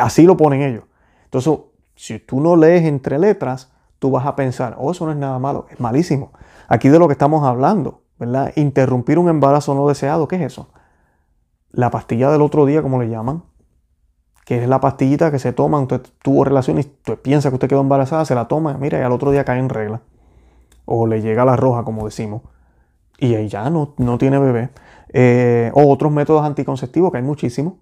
Así 0.01 0.25
lo 0.25 0.37
ponen 0.37 0.63
ellos. 0.63 0.85
Entonces, 1.25 1.59
si 1.97 2.19
tú 2.21 2.41
no 2.41 2.57
lees 2.57 2.85
entre 2.85 3.19
letras, 3.19 3.73
tú 3.99 4.11
vas 4.11 4.27
a 4.27 4.37
pensar, 4.37 4.77
oh, 4.79 4.93
eso 4.93 5.07
no 5.07 5.13
es 5.13 5.19
nada 5.19 5.39
malo, 5.39 5.67
es 5.71 5.81
malísimo. 5.81 6.33
Aquí 6.69 6.89
de 6.89 6.99
lo 6.99 7.09
que 7.09 7.13
estamos 7.13 7.45
hablando, 7.45 8.03
¿verdad? 8.19 8.53
Interrumpir 8.57 9.19
un 9.19 9.29
embarazo 9.29 9.75
no 9.75 9.89
deseado, 9.89 10.29
¿qué 10.29 10.37
es 10.37 10.43
eso? 10.43 10.69
La 11.73 11.91
pastilla 11.91 12.31
del 12.31 12.43
otro 12.43 12.67
día, 12.67 12.83
como 12.83 13.01
le 13.01 13.09
llaman, 13.09 13.43
que 14.45 14.63
es 14.63 14.69
la 14.69 14.81
pastillita 14.81 15.31
que 15.31 15.39
se 15.39 15.53
toma, 15.53 15.81
usted 15.81 16.03
tuvo 16.23 16.45
relación 16.45 16.79
y 16.79 16.81
usted 16.81 17.19
piensa 17.19 17.49
que 17.49 17.55
usted 17.55 17.69
quedó 17.69 17.81
embarazada, 17.81 18.25
se 18.25 18.35
la 18.35 18.49
toma, 18.49 18.77
mira, 18.79 18.99
y 18.99 19.03
al 19.03 19.13
otro 19.13 19.31
día 19.31 19.45
cae 19.45 19.59
en 19.59 19.69
regla 19.69 20.03
o 20.85 21.07
le 21.07 21.21
llega 21.21 21.45
la 21.45 21.57
roja, 21.57 21.85
como 21.85 22.05
decimos, 22.05 22.43
y 23.19 23.35
ahí 23.35 23.49
ya 23.49 23.71
no, 23.71 23.95
no 23.99 24.19
tiene 24.19 24.39
bebé. 24.39 24.71
Eh, 25.13 25.71
o 25.75 25.91
otros 25.91 26.11
métodos 26.11 26.45
anticonceptivos, 26.45 27.13
que 27.13 27.19
hay 27.19 27.23
muchísimos. 27.23 27.75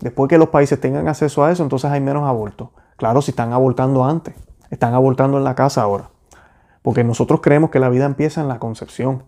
Después 0.00 0.28
que 0.28 0.38
los 0.38 0.50
países 0.50 0.80
tengan 0.80 1.08
acceso 1.08 1.42
a 1.42 1.50
eso, 1.50 1.62
entonces 1.62 1.90
hay 1.90 2.00
menos 2.00 2.24
abortos. 2.24 2.68
Claro, 2.96 3.22
si 3.22 3.32
están 3.32 3.52
abortando 3.52 4.04
antes, 4.04 4.34
están 4.70 4.94
abortando 4.94 5.38
en 5.38 5.44
la 5.44 5.54
casa 5.54 5.82
ahora. 5.82 6.10
Porque 6.82 7.02
nosotros 7.02 7.40
creemos 7.42 7.70
que 7.70 7.80
la 7.80 7.88
vida 7.88 8.04
empieza 8.04 8.40
en 8.40 8.48
la 8.48 8.58
concepción. 8.58 9.24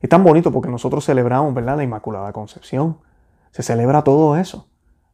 Es 0.00 0.08
tan 0.08 0.22
bonito 0.22 0.52
porque 0.52 0.68
nosotros 0.68 1.04
celebramos, 1.04 1.54
¿verdad? 1.54 1.76
La 1.76 1.82
Inmaculada 1.82 2.32
Concepción. 2.32 2.98
Se 3.50 3.62
celebra 3.62 4.02
todo 4.02 4.36
eso. 4.36 4.68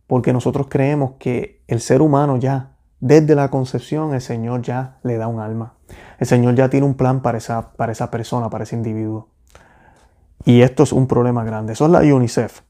Porque 0.07 0.33
nosotros 0.33 0.67
creemos 0.69 1.13
que 1.19 1.63
el 1.67 1.81
ser 1.81 2.03
humano 2.03 2.37
ya, 2.37 2.73
desde 3.01 3.35
la 3.35 3.51
concepción, 3.51 4.15
el 4.15 4.21
Señor 4.21 4.63
ya 4.63 4.99
le 5.03 5.17
da 5.17 5.29
un 5.29 5.41
alma. 5.41 5.75
El 6.19 6.27
Señor 6.27 6.55
ya 6.55 6.69
tiene 6.69 6.87
un 6.87 6.95
plan 6.95 7.23
para 7.23 7.39
esa, 7.39 7.73
para 7.73 7.93
esa 7.93 8.11
persona, 8.11 8.51
para 8.51 8.65
ese 8.65 8.77
individuo. 8.77 9.29
Y 10.45 10.61
esto 10.61 10.83
es 10.83 10.93
un 10.93 11.07
problema 11.07 11.43
grande. 11.45 11.73
Eso 11.73 11.87
es 11.87 11.91
la 11.91 12.01
UNICEF. 12.01 12.61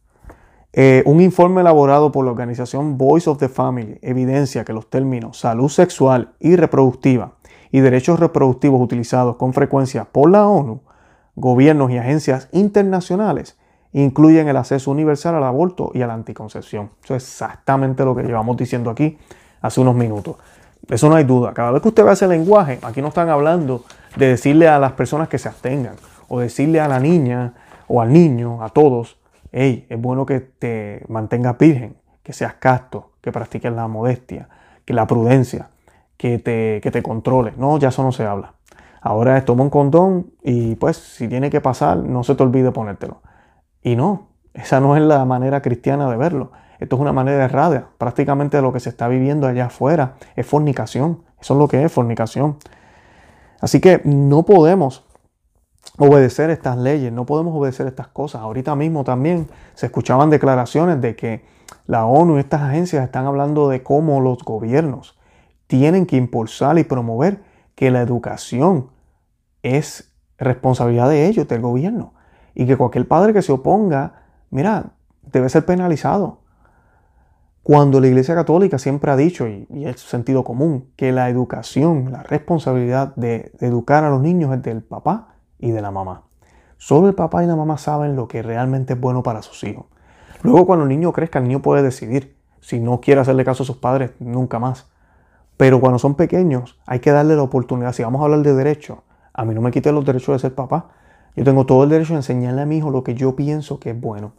Eh, 0.77 1.03
un 1.07 1.21
informe 1.21 1.61
elaborado 1.61 2.11
por 2.11 2.25
la 2.25 2.33
organización 2.33 2.99
Voice 2.99 3.31
of 3.31 3.39
the 3.39 3.49
Family 3.49 3.99
evidencia 4.03 4.65
que 4.65 4.73
los 4.73 4.91
términos 4.91 5.39
salud 5.39 5.69
sexual 5.69 6.35
y 6.41 6.57
reproductiva 6.57 7.35
y 7.71 7.79
derechos 7.79 8.19
reproductivos 8.19 8.81
utilizados 8.81 9.37
con 9.37 9.53
frecuencia 9.53 10.05
por 10.05 10.31
la 10.31 10.49
ONU, 10.49 10.83
gobiernos 11.37 11.91
y 11.91 11.99
agencias 11.99 12.49
internacionales 12.53 13.57
incluyen 13.93 14.49
el 14.49 14.57
acceso 14.57 14.91
universal 14.91 15.37
al 15.37 15.45
aborto 15.45 15.91
y 15.95 16.03
a 16.03 16.07
la 16.07 16.15
anticoncepción. 16.15 16.91
Eso 17.03 17.15
es 17.15 17.23
exactamente 17.23 18.05
lo 18.05 18.15
que 18.15 18.23
llevamos 18.23 18.57
diciendo 18.57 18.91
aquí 18.91 19.19
hace 19.61 19.81
unos 19.81 19.95
minutos. 19.95 20.37
Eso 20.89 21.09
no 21.09 21.15
hay 21.15 21.25
duda. 21.25 21.55
Cada 21.55 21.71
vez 21.71 21.81
que 21.81 21.89
usted 21.89 22.05
ve 22.05 22.13
ese 22.13 22.27
lenguaje, 22.27 22.79
aquí 22.83 23.01
no 23.01 23.09
están 23.09 23.29
hablando 23.31 23.85
de 24.17 24.29
decirle 24.29 24.69
a 24.69 24.79
las 24.79 24.93
personas 24.93 25.29
que 25.29 25.39
se 25.39 25.49
abstengan 25.49 25.95
o 26.29 26.41
decirle 26.41 26.81
a 26.81 26.89
la 26.89 26.99
niña 26.99 27.55
o 27.87 28.03
al 28.03 28.13
niño, 28.13 28.63
a 28.63 28.69
todos, 28.69 29.19
hey, 29.53 29.87
es 29.89 30.01
bueno 30.01 30.27
que 30.27 30.41
te 30.41 31.05
mantengas 31.09 31.57
virgen, 31.57 31.97
que 32.23 32.33
seas 32.33 32.55
casto, 32.55 33.13
que 33.21 33.31
practiques 33.31 33.73
la 33.73 33.87
modestia, 33.87 34.49
que 34.85 34.93
la 34.93 35.07
prudencia, 35.07 35.69
que 36.17 36.39
te, 36.39 36.81
que 36.83 36.91
te 36.91 37.03
controle. 37.03 37.53
No, 37.57 37.79
ya 37.79 37.89
eso 37.89 38.03
no 38.03 38.13
se 38.13 38.25
habla. 38.25 38.54
Ahora 39.05 39.45
toma 39.45 39.65
un 39.65 39.69
condón 39.69 40.33
y 40.43 40.77
pues 40.77 40.97
si 40.97 41.29
tiene 41.29 41.51
que 41.51 41.61
pasar, 41.61 41.99
no 41.99 42.25
se 42.25 42.35
te 42.35 42.43
olvide 42.43 42.73
ponértelo. 42.73 43.21
Y 43.83 43.97
no, 43.97 44.29
esa 44.55 44.81
no 44.81 44.97
es 44.97 45.03
la 45.03 45.27
manera 45.27 45.61
cristiana 45.61 46.09
de 46.09 46.17
verlo. 46.17 46.53
Esto 46.79 46.97
es 46.97 47.03
una 47.03 47.13
manera 47.13 47.45
errada. 47.45 47.91
Prácticamente 47.99 48.63
lo 48.63 48.73
que 48.73 48.81
se 48.81 48.89
está 48.89 49.07
viviendo 49.09 49.47
allá 49.47 49.67
afuera 49.67 50.15
es 50.37 50.47
fornicación. 50.47 51.23
Eso 51.39 51.53
es 51.53 51.59
lo 51.59 51.69
que 51.69 51.85
es 51.85 51.93
fornicación. 51.93 52.57
Así 53.61 53.79
que 53.79 54.01
no 54.05 54.45
podemos 54.45 55.05
obedecer 55.99 56.49
estas 56.49 56.79
leyes, 56.79 57.13
no 57.13 57.27
podemos 57.27 57.55
obedecer 57.55 57.87
estas 57.87 58.09
cosas. 58.09 58.41
Ahorita 58.41 58.75
mismo 58.75 59.05
también 59.05 59.49
se 59.75 59.85
escuchaban 59.85 60.31
declaraciones 60.31 61.03
de 61.03 61.15
que 61.15 61.45
la 61.87 62.07
ONU 62.07 62.39
y 62.39 62.41
estas 62.41 62.63
agencias 62.63 63.05
están 63.05 63.27
hablando 63.27 63.69
de 63.69 63.83
cómo 63.83 64.23
los 64.23 64.39
gobiernos 64.39 65.19
tienen 65.67 66.07
que 66.07 66.17
impulsar 66.17 66.79
y 66.79 66.85
promover 66.85 67.43
que 67.75 67.91
la 67.91 68.01
educación 68.01 68.94
es 69.65 70.13
responsabilidad 70.39 71.09
de 71.09 71.27
ellos, 71.27 71.49
del 71.49 71.63
gobierno, 71.63 72.15
y 72.55 72.67
que 72.67 72.77
cualquier 72.77 73.09
padre 73.09 73.33
que 73.33 73.43
se 73.43 73.51
oponga, 73.51 74.23
mira, 74.51 74.93
debe 75.33 75.49
ser 75.49 75.65
penalizado. 75.65 76.41
Cuando 77.63 77.99
la 77.99 78.09
Iglesia 78.09 78.35
Católica 78.35 78.79
siempre 78.79 79.11
ha 79.11 79.17
dicho, 79.17 79.49
y, 79.49 79.67
es 79.87 80.01
sentido 80.01 80.45
común, 80.45 80.91
que 80.97 81.13
la 81.13 81.31
educación, 81.31 82.13
la 82.13 82.23
responsabilidad 82.23 83.15
de 83.17 83.53
educar 83.61 84.05
a 84.05 84.11
los 84.11 84.21
niños 84.21 84.55
es 84.55 84.63
del 84.63 84.83
papá 84.83 85.37
y 85.59 85.71
de 85.71 85.81
la 85.81 85.91
mamá. 85.91 86.25
Solo 86.77 87.09
el 87.09 87.15
papá 87.15 87.43
y 87.43 87.47
la 87.47 87.57
mamá 87.57 87.79
saben 87.79 88.17
lo 88.17 88.29
que 88.29 88.43
realmente 88.43 88.93
es 88.93 89.01
bueno 89.01 89.23
para 89.23 89.41
sus 89.41 89.65
hijos. 89.65 89.87
Luego 90.43 90.67
cuando 90.67 90.83
el 90.83 90.91
niño 90.91 91.13
crezca, 91.13 91.39
el 91.39 91.49
niño 91.49 91.63
puede 91.63 91.83
decidir. 91.83 92.37
Si 92.61 92.81
no 92.81 93.01
quiere 93.01 93.23
hacerle 93.23 93.47
caso 93.47 93.63
a 93.63 93.67
sus 93.67 93.79
padres, 93.79 94.11
nunca 94.19 94.59
más. 94.59 94.87
Pero 95.57 95.81
cuando 95.81 95.99
son 95.99 96.17
pequeños, 96.17 96.79
hay 96.85 97.01
que 97.01 97.13
darle 97.13 97.37
la 97.37 97.43
oportunidad. 97.43 97.95
Si 97.95 98.03
vamos 98.03 98.21
a 98.21 98.25
hablar 98.25 98.43
de 98.43 98.55
derecho, 98.55 99.05
a 99.35 99.45
mí 99.45 99.53
no 99.53 99.61
me 99.61 99.71
quite 99.71 99.93
los 99.93 100.05
derechos 100.05 100.35
de 100.35 100.39
ser 100.39 100.55
papá. 100.55 100.87
Yo 101.37 101.45
tengo 101.45 101.67
todo 101.67 101.83
el 101.85 101.91
derecho 101.91 102.13
de 102.13 102.21
enseñarle 102.21 102.63
a 102.63 102.67
mi 102.67 102.79
hijo 102.79 102.91
lo 102.91 103.03
que 103.03 103.15
yo 103.15 103.35
pienso 103.35 103.81
que 103.81 103.91
es 103.91 104.01
bueno. 104.01 104.33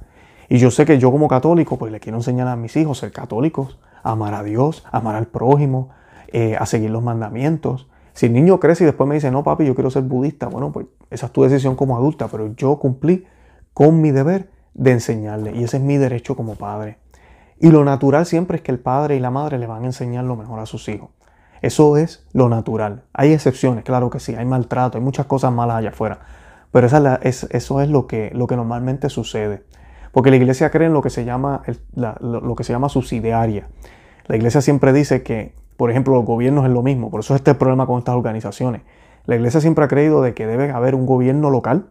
Y 0.47 0.57
yo 0.57 0.71
sé 0.71 0.85
que 0.85 0.97
yo 0.97 1.11
como 1.11 1.27
católico, 1.27 1.77
pues 1.77 1.91
le 1.91 1.99
quiero 1.99 2.17
enseñar 2.17 2.47
a 2.47 2.55
mis 2.55 2.75
hijos 2.77 2.99
a 2.99 3.01
ser 3.01 3.11
católicos, 3.11 3.77
a 4.03 4.11
amar 4.11 4.33
a 4.33 4.43
Dios, 4.43 4.85
a 4.91 4.97
amar 4.97 5.15
al 5.15 5.27
prójimo, 5.27 5.89
eh, 6.29 6.55
a 6.57 6.65
seguir 6.65 6.91
los 6.91 7.03
mandamientos. 7.03 7.89
Si 8.13 8.27
el 8.27 8.33
niño 8.33 8.59
crece 8.59 8.85
y 8.85 8.87
después 8.87 9.09
me 9.09 9.15
dice, 9.15 9.29
no 9.31 9.43
papi, 9.43 9.65
yo 9.65 9.75
quiero 9.75 9.89
ser 9.89 10.03
budista, 10.03 10.47
bueno, 10.47 10.71
pues 10.71 10.87
esa 11.09 11.25
es 11.25 11.31
tu 11.33 11.43
decisión 11.43 11.75
como 11.75 11.97
adulta, 11.97 12.29
pero 12.29 12.55
yo 12.55 12.77
cumplí 12.79 13.25
con 13.73 13.99
mi 13.99 14.11
deber 14.11 14.49
de 14.73 14.91
enseñarle 14.91 15.51
y 15.55 15.63
ese 15.63 15.77
es 15.77 15.83
mi 15.83 15.97
derecho 15.97 16.35
como 16.35 16.55
padre. 16.55 16.99
Y 17.59 17.71
lo 17.71 17.83
natural 17.83 18.25
siempre 18.25 18.57
es 18.57 18.63
que 18.63 18.71
el 18.71 18.79
padre 18.79 19.15
y 19.15 19.19
la 19.19 19.31
madre 19.31 19.57
le 19.59 19.67
van 19.67 19.83
a 19.83 19.87
enseñar 19.87 20.23
lo 20.23 20.35
mejor 20.35 20.59
a 20.59 20.65
sus 20.65 20.87
hijos. 20.87 21.09
Eso 21.61 21.97
es 21.97 22.25
lo 22.33 22.49
natural. 22.49 23.03
Hay 23.13 23.33
excepciones, 23.33 23.83
claro 23.83 24.09
que 24.09 24.19
sí, 24.19 24.35
hay 24.35 24.45
maltrato, 24.45 24.97
hay 24.97 25.03
muchas 25.03 25.25
cosas 25.25 25.51
malas 25.51 25.77
allá 25.77 25.89
afuera, 25.89 26.19
pero 26.71 26.87
esa 26.87 27.15
es 27.21 27.47
eso 27.51 27.81
es 27.81 27.89
lo 27.89 28.07
que, 28.07 28.31
lo 28.33 28.47
que 28.47 28.55
normalmente 28.55 29.09
sucede. 29.09 29.63
Porque 30.11 30.29
la 30.29 30.37
iglesia 30.37 30.69
cree 30.69 30.87
en 30.87 30.93
lo 30.93 31.01
que 31.01 31.09
se 31.09 31.25
llama, 31.25 31.63
lo 31.95 32.55
que 32.55 32.63
se 32.63 32.71
llama 32.71 32.87
subsidiaria. 32.89 33.67
La 34.27 34.37
iglesia 34.37 34.61
siempre 34.61 34.93
dice 34.93 35.23
que, 35.23 35.53
por 35.77 35.91
ejemplo, 35.91 36.15
los 36.15 36.25
gobiernos 36.25 36.65
es 36.65 36.71
lo 36.71 36.83
mismo, 36.83 37.11
por 37.11 37.19
eso 37.19 37.35
es 37.35 37.41
este 37.41 37.53
problema 37.53 37.85
con 37.85 37.99
estas 37.99 38.15
organizaciones. 38.15 38.81
La 39.25 39.35
iglesia 39.35 39.59
siempre 39.59 39.83
ha 39.83 39.87
creído 39.87 40.21
de 40.21 40.33
que 40.33 40.45
debe 40.45 40.71
haber 40.71 40.95
un 40.95 41.05
gobierno 41.05 41.49
local. 41.49 41.89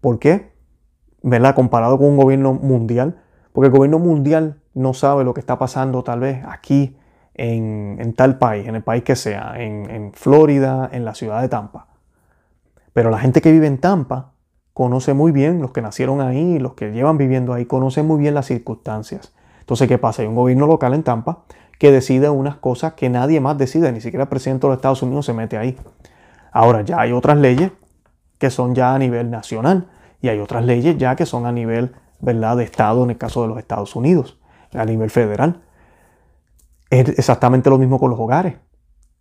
¿Por 0.00 0.18
qué? 0.18 0.52
¿Verdad? 1.22 1.54
Comparado 1.54 1.98
con 1.98 2.06
un 2.06 2.16
gobierno 2.16 2.54
mundial. 2.54 3.20
Porque 3.52 3.66
el 3.66 3.72
gobierno 3.72 3.98
mundial 3.98 4.60
no 4.74 4.94
sabe 4.94 5.24
lo 5.24 5.34
que 5.34 5.40
está 5.40 5.58
pasando 5.58 6.04
tal 6.04 6.20
vez 6.20 6.44
aquí 6.46 6.96
en, 7.40 8.12
tal 8.14 8.36
país, 8.36 8.68
en 8.68 8.74
el 8.74 8.82
país 8.82 9.02
que 9.02 9.16
sea, 9.16 9.54
en, 9.56 10.12
Florida, 10.12 10.90
en 10.92 11.04
la 11.04 11.14
ciudad 11.14 11.40
de 11.40 11.48
Tampa. 11.48 11.86
Pero 12.92 13.10
la 13.10 13.18
gente 13.18 13.40
que 13.40 13.50
vive 13.50 13.66
en 13.66 13.78
Tampa 13.78 14.32
conoce 14.74 15.14
muy 15.14 15.32
bien, 15.32 15.62
los 15.62 15.70
que 15.70 15.80
nacieron 15.80 16.20
ahí, 16.20 16.58
los 16.58 16.74
que 16.74 16.92
llevan 16.92 17.16
viviendo 17.16 17.54
ahí, 17.54 17.64
conocen 17.64 18.06
muy 18.06 18.20
bien 18.20 18.34
las 18.34 18.46
circunstancias. 18.46 19.32
Entonces, 19.60 19.88
¿qué 19.88 19.96
pasa? 19.96 20.20
Hay 20.22 20.28
un 20.28 20.34
gobierno 20.34 20.66
local 20.66 20.92
en 20.92 21.02
Tampa 21.02 21.44
que 21.78 21.90
decide 21.90 22.28
unas 22.28 22.56
cosas 22.56 22.92
que 22.92 23.08
nadie 23.08 23.40
más 23.40 23.56
decide, 23.56 23.90
ni 23.90 24.02
siquiera 24.02 24.24
el 24.24 24.28
presidente 24.28 24.66
de 24.66 24.72
los 24.72 24.76
Estados 24.76 25.02
Unidos 25.02 25.24
se 25.24 25.32
mete 25.32 25.56
ahí. 25.56 25.78
Ahora 26.52 26.82
ya 26.82 27.00
hay 27.00 27.12
otras 27.12 27.38
leyes 27.38 27.72
que 28.38 28.50
son 28.50 28.74
ya 28.74 28.94
a 28.94 28.98
nivel 28.98 29.30
nacional 29.30 29.88
y 30.20 30.28
hay 30.28 30.40
otras 30.40 30.64
leyes 30.64 30.98
ya 30.98 31.16
que 31.16 31.24
son 31.24 31.46
a 31.46 31.52
nivel 31.52 31.94
¿verdad? 32.20 32.58
de 32.58 32.64
Estado, 32.64 33.02
en 33.04 33.10
el 33.10 33.18
caso 33.18 33.42
de 33.42 33.48
los 33.48 33.58
Estados 33.58 33.96
Unidos, 33.96 34.38
a 34.74 34.84
nivel 34.84 35.08
federal. 35.08 35.62
Es 36.90 37.08
exactamente 37.08 37.70
lo 37.70 37.78
mismo 37.78 37.98
con 37.98 38.10
los 38.10 38.18
hogares. 38.18 38.56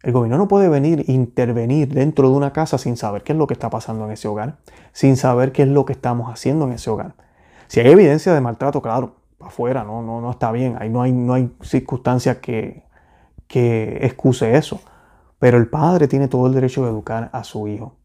El 0.01 0.13
gobierno 0.13 0.37
no 0.37 0.47
puede 0.47 0.69
venir 0.69 1.05
e 1.07 1.11
intervenir 1.11 1.93
dentro 1.93 2.29
de 2.29 2.35
una 2.35 2.51
casa 2.51 2.77
sin 2.77 2.97
saber 2.97 3.23
qué 3.23 3.33
es 3.33 3.37
lo 3.37 3.47
que 3.47 3.53
está 3.53 3.69
pasando 3.69 4.05
en 4.05 4.11
ese 4.11 4.27
hogar, 4.27 4.57
sin 4.91 5.17
saber 5.17 5.51
qué 5.51 5.63
es 5.63 5.67
lo 5.67 5.85
que 5.85 5.93
estamos 5.93 6.31
haciendo 6.31 6.65
en 6.65 6.73
ese 6.73 6.89
hogar. 6.89 7.13
Si 7.67 7.79
hay 7.79 7.91
evidencia 7.91 8.33
de 8.33 8.41
maltrato, 8.41 8.81
claro, 8.81 9.17
afuera 9.39 9.83
no, 9.83 10.01
no, 10.01 10.21
no 10.21 10.31
está 10.31 10.51
bien, 10.51 10.77
ahí 10.79 10.89
no 10.89 11.01
hay, 11.01 11.11
no 11.11 11.33
hay 11.33 11.53
circunstancia 11.61 12.39
que, 12.39 12.83
que 13.47 13.99
excuse 14.01 14.55
eso. 14.55 14.79
Pero 15.37 15.57
el 15.57 15.67
padre 15.67 16.07
tiene 16.07 16.27
todo 16.27 16.47
el 16.47 16.53
derecho 16.53 16.83
de 16.83 16.89
educar 16.89 17.29
a 17.33 17.43
su 17.43 17.67
hijo. 17.67 17.97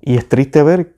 Y 0.00 0.16
es 0.16 0.28
triste 0.28 0.62
ver 0.62 0.96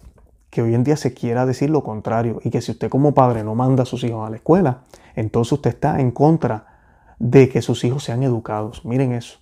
que 0.51 0.63
hoy 0.63 0.75
en 0.75 0.85
día 0.85 0.97
se 0.97 1.15
quiera 1.15 1.47
decir 1.47 1.71
lo 1.71 1.83
contrario 1.83 2.41
y 2.45 2.51
que 2.51 2.61
si 2.61 2.73
usted 2.73 2.89
como 2.89 3.15
padre 3.15 3.45
no 3.45 3.55
manda 3.55 3.85
a 3.85 3.87
sus 3.87 4.05
hijos 4.05 4.27
a 4.27 4.31
la 4.31 4.37
escuela, 4.37 4.83
entonces 5.15 5.53
usted 5.53 5.71
está 5.71 6.01
en 6.01 6.11
contra 6.11 6.74
de 7.25 7.49
que 7.49 7.63
sus 7.63 7.85
hijos 7.85 8.05
sean 8.05 8.23
educados. 8.23 8.85
Miren 8.85 9.13
eso. 9.13 9.39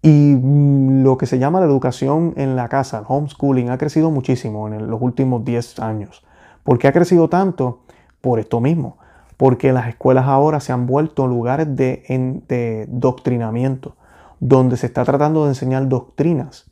Y 0.00 0.36
mm, 0.36 1.02
lo 1.02 1.18
que 1.18 1.26
se 1.26 1.40
llama 1.40 1.58
la 1.58 1.66
educación 1.66 2.34
en 2.36 2.54
la 2.54 2.68
casa, 2.68 2.98
el 2.98 3.04
homeschooling, 3.08 3.70
ha 3.70 3.78
crecido 3.78 4.12
muchísimo 4.12 4.68
en 4.68 4.86
los 4.86 5.02
últimos 5.02 5.44
10 5.44 5.80
años. 5.80 6.24
¿Por 6.62 6.78
qué 6.78 6.86
ha 6.86 6.92
crecido 6.92 7.28
tanto? 7.28 7.80
Por 8.20 8.38
esto 8.38 8.60
mismo. 8.60 8.96
Porque 9.36 9.72
las 9.72 9.88
escuelas 9.88 10.26
ahora 10.26 10.60
se 10.60 10.72
han 10.72 10.86
vuelto 10.86 11.26
lugares 11.26 11.74
de, 11.74 12.04
de 12.46 12.86
doctrinamiento 12.88 13.96
donde 14.38 14.76
se 14.76 14.86
está 14.86 15.04
tratando 15.04 15.44
de 15.44 15.50
enseñar 15.50 15.88
doctrinas 15.88 16.70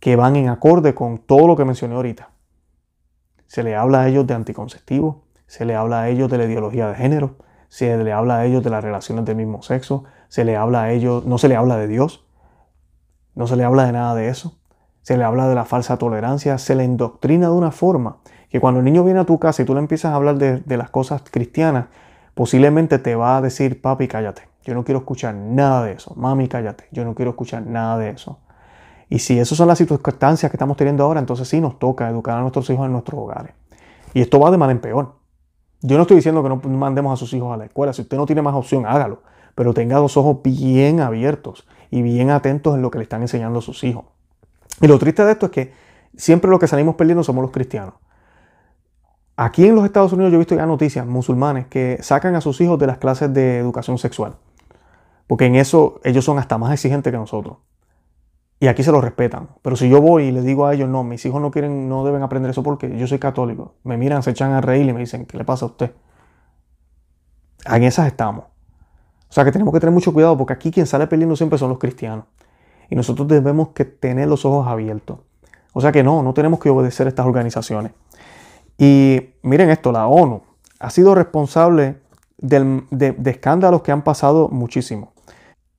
que 0.00 0.16
van 0.16 0.34
en 0.34 0.48
acorde 0.48 0.94
con 0.94 1.18
todo 1.18 1.46
lo 1.46 1.54
que 1.54 1.64
mencioné 1.64 1.94
ahorita. 1.94 2.30
Se 3.46 3.62
le 3.62 3.76
habla 3.76 4.00
a 4.00 4.08
ellos 4.08 4.26
de 4.26 4.34
anticonceptivos, 4.34 5.16
se 5.46 5.64
le 5.64 5.76
habla 5.76 6.00
a 6.00 6.08
ellos 6.08 6.28
de 6.28 6.38
la 6.38 6.44
ideología 6.44 6.88
de 6.88 6.96
género, 6.96 7.36
se 7.68 7.96
le 7.96 8.12
habla 8.12 8.38
a 8.38 8.44
ellos 8.46 8.62
de 8.62 8.70
las 8.70 8.82
relaciones 8.82 9.24
del 9.24 9.36
mismo 9.36 9.62
sexo, 9.62 10.04
se 10.28 10.44
le 10.44 10.56
habla 10.56 10.84
a 10.84 10.92
ellos, 10.92 11.24
no 11.24 11.38
se 11.38 11.48
le 11.48 11.56
habla 11.56 11.76
de 11.76 11.86
Dios, 11.86 12.24
no 13.34 13.46
se 13.46 13.56
le 13.56 13.64
habla 13.64 13.86
de 13.86 13.92
nada 13.92 14.14
de 14.14 14.28
eso, 14.28 14.58
se 15.02 15.16
le 15.16 15.24
habla 15.24 15.48
de 15.48 15.54
la 15.54 15.64
falsa 15.64 15.96
tolerancia, 15.96 16.58
se 16.58 16.74
le 16.74 16.84
indoctrina 16.84 17.46
de 17.46 17.52
una 17.52 17.70
forma 17.70 18.18
que 18.50 18.60
cuando 18.60 18.80
el 18.80 18.84
niño 18.84 19.04
viene 19.04 19.20
a 19.20 19.24
tu 19.24 19.38
casa 19.38 19.62
y 19.62 19.64
tú 19.64 19.74
le 19.74 19.80
empiezas 19.80 20.12
a 20.12 20.14
hablar 20.14 20.38
de, 20.38 20.60
de 20.60 20.76
las 20.76 20.90
cosas 20.90 21.22
cristianas, 21.30 21.86
posiblemente 22.34 22.98
te 22.98 23.14
va 23.14 23.36
a 23.36 23.40
decir, 23.42 23.80
papi, 23.80 24.08
cállate. 24.08 24.42
Yo 24.64 24.74
no 24.74 24.84
quiero 24.84 24.98
escuchar 24.98 25.34
nada 25.34 25.82
de 25.82 25.92
eso. 25.92 26.14
Mami, 26.14 26.46
cállate. 26.46 26.84
Yo 26.92 27.04
no 27.04 27.14
quiero 27.14 27.30
escuchar 27.30 27.66
nada 27.66 27.96
de 27.96 28.10
eso. 28.10 28.38
Y 29.08 29.20
si 29.20 29.38
esas 29.38 29.56
son 29.56 29.68
las 29.68 29.78
circunstancias 29.78 30.50
que 30.50 30.56
estamos 30.56 30.76
teniendo 30.76 31.04
ahora, 31.04 31.20
entonces 31.20 31.48
sí 31.48 31.60
nos 31.60 31.78
toca 31.78 32.08
educar 32.08 32.36
a 32.36 32.42
nuestros 32.42 32.68
hijos 32.68 32.84
en 32.84 32.92
nuestros 32.92 33.18
hogares. 33.18 33.54
Y 34.12 34.20
esto 34.20 34.38
va 34.38 34.50
de 34.50 34.58
mal 34.58 34.70
en 34.70 34.80
peor. 34.80 35.14
Yo 35.80 35.96
no 35.96 36.02
estoy 36.02 36.16
diciendo 36.16 36.42
que 36.42 36.48
no 36.48 36.56
mandemos 36.56 37.12
a 37.12 37.16
sus 37.16 37.32
hijos 37.34 37.52
a 37.52 37.56
la 37.56 37.66
escuela. 37.66 37.92
Si 37.92 38.02
usted 38.02 38.16
no 38.16 38.26
tiene 38.26 38.42
más 38.42 38.54
opción, 38.54 38.86
hágalo. 38.86 39.22
Pero 39.54 39.74
tenga 39.74 39.98
los 40.00 40.16
ojos 40.16 40.38
bien 40.42 41.00
abiertos 41.00 41.66
y 41.90 42.02
bien 42.02 42.30
atentos 42.30 42.74
en 42.74 42.82
lo 42.82 42.90
que 42.90 42.98
le 42.98 43.04
están 43.04 43.22
enseñando 43.22 43.60
a 43.60 43.62
sus 43.62 43.84
hijos. 43.84 44.04
Y 44.80 44.86
lo 44.86 44.98
triste 44.98 45.24
de 45.24 45.32
esto 45.32 45.46
es 45.46 45.52
que 45.52 45.72
siempre 46.16 46.50
lo 46.50 46.58
que 46.58 46.66
salimos 46.66 46.94
perdiendo 46.94 47.22
somos 47.24 47.42
los 47.42 47.50
cristianos. 47.50 47.94
Aquí 49.36 49.66
en 49.66 49.74
los 49.76 49.84
Estados 49.84 50.12
Unidos 50.12 50.32
yo 50.32 50.36
he 50.36 50.38
visto 50.38 50.56
ya 50.56 50.66
noticias 50.66 51.06
musulmanes 51.06 51.66
que 51.66 51.98
sacan 52.02 52.34
a 52.34 52.40
sus 52.40 52.60
hijos 52.60 52.78
de 52.78 52.88
las 52.88 52.98
clases 52.98 53.32
de 53.32 53.58
educación 53.58 53.98
sexual. 53.98 54.36
Porque 55.28 55.46
en 55.46 55.54
eso 55.56 56.00
ellos 56.02 56.24
son 56.24 56.38
hasta 56.38 56.58
más 56.58 56.72
exigentes 56.72 57.12
que 57.12 57.18
nosotros. 57.18 57.58
Y 58.60 58.66
aquí 58.66 58.82
se 58.82 58.90
lo 58.90 59.00
respetan. 59.00 59.50
Pero 59.62 59.76
si 59.76 59.88
yo 59.88 60.00
voy 60.00 60.24
y 60.24 60.32
les 60.32 60.44
digo 60.44 60.66
a 60.66 60.74
ellos, 60.74 60.88
no, 60.88 61.04
mis 61.04 61.24
hijos 61.24 61.40
no 61.40 61.50
quieren, 61.50 61.88
no 61.88 62.04
deben 62.04 62.22
aprender 62.22 62.50
eso 62.50 62.62
porque 62.62 62.96
yo 62.96 63.06
soy 63.06 63.18
católico. 63.18 63.74
Me 63.84 63.96
miran, 63.96 64.22
se 64.22 64.30
echan 64.30 64.52
a 64.52 64.60
reír 64.60 64.88
y 64.88 64.92
me 64.92 65.00
dicen, 65.00 65.26
¿qué 65.26 65.38
le 65.38 65.44
pasa 65.44 65.64
a 65.64 65.68
usted? 65.68 65.92
En 67.66 67.84
esas 67.84 68.08
estamos. 68.08 68.44
O 69.28 69.32
sea 69.32 69.44
que 69.44 69.52
tenemos 69.52 69.72
que 69.72 69.80
tener 69.80 69.92
mucho 69.92 70.12
cuidado 70.12 70.36
porque 70.36 70.54
aquí 70.54 70.70
quien 70.70 70.86
sale 70.86 71.06
perdiendo 71.06 71.36
siempre 71.36 71.58
son 71.58 71.68
los 71.68 71.78
cristianos. 71.78 72.24
Y 72.90 72.96
nosotros 72.96 73.28
debemos 73.28 73.68
que 73.68 73.84
tener 73.84 74.26
los 74.26 74.44
ojos 74.44 74.66
abiertos. 74.66 75.18
O 75.72 75.80
sea 75.80 75.92
que 75.92 76.02
no, 76.02 76.22
no 76.22 76.34
tenemos 76.34 76.58
que 76.58 76.70
obedecer 76.70 77.06
a 77.06 77.10
estas 77.10 77.26
organizaciones. 77.26 77.92
Y 78.76 79.34
miren 79.42 79.70
esto, 79.70 79.92
la 79.92 80.08
ONU 80.08 80.42
ha 80.80 80.90
sido 80.90 81.14
responsable 81.14 81.98
de 82.38 83.16
escándalos 83.26 83.82
que 83.82 83.92
han 83.92 84.02
pasado 84.02 84.48
muchísimo 84.48 85.12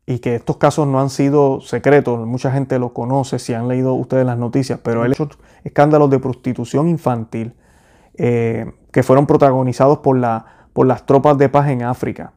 y 0.10 0.18
que 0.18 0.34
estos 0.34 0.58
casos 0.58 0.88
no 0.88 1.00
han 1.00 1.12
sido 1.12 1.62
secretos, 1.62 2.26
mucha 2.26 2.52
gente 2.52 2.80
lo 2.80 2.94
conoce 2.94 3.38
si 3.38 3.54
han 3.54 3.68
leído 3.68 3.94
ustedes 3.94 4.26
las 4.26 4.40
noticias, 4.40 4.80
pero 4.82 5.04
hay 5.04 5.12
hecho 5.12 5.30
escándalos 5.64 6.10
de 6.10 6.18
prostitución 6.18 6.90
infantil 6.90 7.54
eh, 8.16 8.72
que 8.92 9.04
fueron 9.04 9.28
protagonizados 9.28 10.00
por, 10.00 10.18
la, 10.18 10.48
por 10.74 10.88
las 10.88 11.06
tropas 11.06 11.38
de 11.38 11.48
paz 11.48 11.70
en 11.70 11.84
África. 11.84 12.34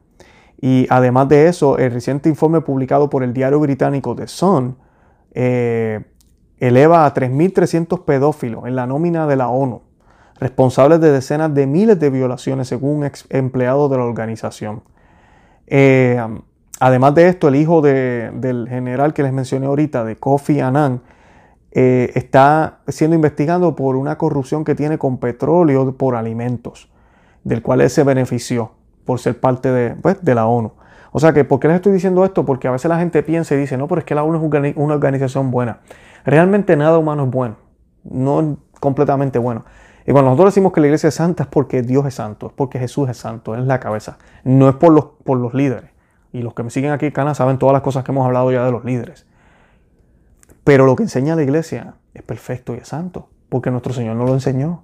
Y 0.61 0.85
además 0.91 1.29
de 1.29 1.47
eso, 1.47 1.79
el 1.79 1.91
reciente 1.91 2.29
informe 2.29 2.61
publicado 2.61 3.09
por 3.09 3.23
el 3.23 3.33
diario 3.33 3.59
británico 3.59 4.15
The 4.15 4.27
Sun 4.27 4.77
eh, 5.33 6.05
eleva 6.59 7.07
a 7.07 7.13
3.300 7.15 8.05
pedófilos 8.05 8.67
en 8.67 8.75
la 8.75 8.85
nómina 8.85 9.25
de 9.25 9.35
la 9.35 9.47
ONU, 9.47 9.81
responsables 10.39 11.01
de 11.01 11.11
decenas 11.11 11.51
de 11.55 11.65
miles 11.65 11.99
de 11.99 12.11
violaciones 12.11 12.67
según 12.67 13.03
ex 13.03 13.25
empleado 13.31 13.89
de 13.89 13.97
la 13.97 14.03
organización. 14.03 14.83
Eh, 15.65 16.21
Además 16.79 17.15
de 17.15 17.27
esto, 17.27 17.47
el 17.47 17.55
hijo 17.55 17.81
del 17.81 18.67
general 18.67 19.13
que 19.13 19.23
les 19.23 19.31
mencioné 19.31 19.67
ahorita, 19.67 20.03
de 20.03 20.17
Kofi 20.17 20.59
Annan, 20.59 21.01
eh, 21.71 22.11
está 22.15 22.79
siendo 22.87 23.15
investigado 23.15 23.75
por 23.75 23.95
una 23.95 24.17
corrupción 24.17 24.63
que 24.63 24.75
tiene 24.75 24.97
con 24.97 25.17
petróleo 25.17 25.95
por 25.97 26.15
alimentos, 26.15 26.89
del 27.43 27.61
cual 27.61 27.81
él 27.81 27.89
se 27.89 28.03
benefició 28.03 28.71
por 29.05 29.19
ser 29.19 29.39
parte 29.39 29.71
de, 29.71 29.95
pues, 29.95 30.23
de 30.23 30.35
la 30.35 30.45
ONU. 30.45 30.73
O 31.11 31.19
sea 31.19 31.31
que, 31.31 31.43
¿por 31.43 31.59
qué 31.59 31.67
les 31.67 31.75
estoy 31.75 31.93
diciendo 31.93 32.25
esto? 32.25 32.45
Porque 32.45 32.67
a 32.67 32.71
veces 32.71 32.89
la 32.89 32.97
gente 32.97 33.21
piensa 33.21 33.53
y 33.55 33.57
dice, 33.59 33.77
no, 33.77 33.87
pero 33.87 33.99
es 33.99 34.05
que 34.05 34.15
la 34.15 34.23
ONU 34.23 34.49
es 34.65 34.73
una 34.75 34.93
organización 34.93 35.51
buena. 35.51 35.79
Realmente 36.25 36.75
nada 36.75 36.97
humano 36.97 37.25
es 37.25 37.31
bueno, 37.31 37.55
no 38.03 38.41
es 38.41 38.47
completamente 38.79 39.39
bueno. 39.39 39.63
Y 40.05 40.11
cuando 40.11 40.31
nosotros 40.31 40.53
decimos 40.53 40.73
que 40.73 40.81
la 40.81 40.87
iglesia 40.87 41.09
es 41.09 41.15
santa 41.15 41.43
es 41.43 41.49
porque 41.49 41.81
Dios 41.81 42.05
es 42.05 42.15
santo, 42.15 42.47
es 42.47 42.53
porque 42.53 42.77
Jesús 42.77 43.09
es 43.09 43.17
santo, 43.17 43.55
es 43.55 43.63
la 43.63 43.79
cabeza, 43.79 44.17
no 44.43 44.67
es 44.67 44.75
por 44.75 44.91
los, 44.91 45.05
por 45.23 45.37
los 45.37 45.53
líderes 45.53 45.92
y 46.33 46.41
los 46.41 46.53
que 46.53 46.63
me 46.63 46.71
siguen 46.71 46.91
aquí 46.91 47.05
en 47.05 47.11
Cana 47.11 47.35
saben 47.35 47.59
todas 47.59 47.73
las 47.73 47.83
cosas 47.83 48.03
que 48.03 48.11
hemos 48.11 48.25
hablado 48.25 48.51
ya 48.51 48.65
de 48.65 48.71
los 48.71 48.83
líderes. 48.83 49.25
Pero 50.63 50.85
lo 50.85 50.95
que 50.95 51.03
enseña 51.03 51.35
la 51.35 51.43
iglesia 51.43 51.95
es 52.13 52.23
perfecto 52.23 52.73
y 52.75 52.79
es 52.79 52.87
santo, 52.87 53.29
porque 53.49 53.69
nuestro 53.69 53.93
Señor 53.93 54.15
no 54.15 54.25
lo 54.25 54.33
enseñó. 54.33 54.83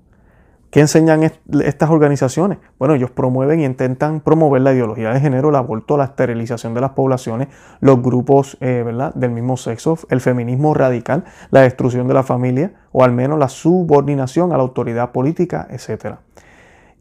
¿Qué 0.69 0.81
enseñan 0.81 1.23
estas 1.23 1.89
organizaciones? 1.89 2.59
Bueno, 2.77 2.93
ellos 2.93 3.09
promueven 3.09 3.59
y 3.59 3.65
intentan 3.65 4.19
promover 4.19 4.61
la 4.61 4.71
ideología 4.71 5.11
de 5.11 5.19
género, 5.19 5.49
el 5.49 5.55
aborto, 5.55 5.97
la 5.97 6.03
esterilización 6.03 6.75
de 6.75 6.81
las 6.81 6.91
poblaciones, 6.91 7.47
los 7.79 8.03
grupos 8.03 8.55
eh, 8.61 8.83
¿verdad? 8.85 9.11
del 9.15 9.31
mismo 9.31 9.57
sexo, 9.57 9.97
el 10.11 10.21
feminismo 10.21 10.75
radical, 10.75 11.23
la 11.49 11.61
destrucción 11.61 12.07
de 12.07 12.13
la 12.13 12.21
familia, 12.21 12.73
o 12.91 13.03
al 13.03 13.13
menos 13.13 13.39
la 13.39 13.49
subordinación 13.49 14.53
a 14.53 14.57
la 14.57 14.61
autoridad 14.61 15.11
política, 15.11 15.67
etc. 15.71 16.17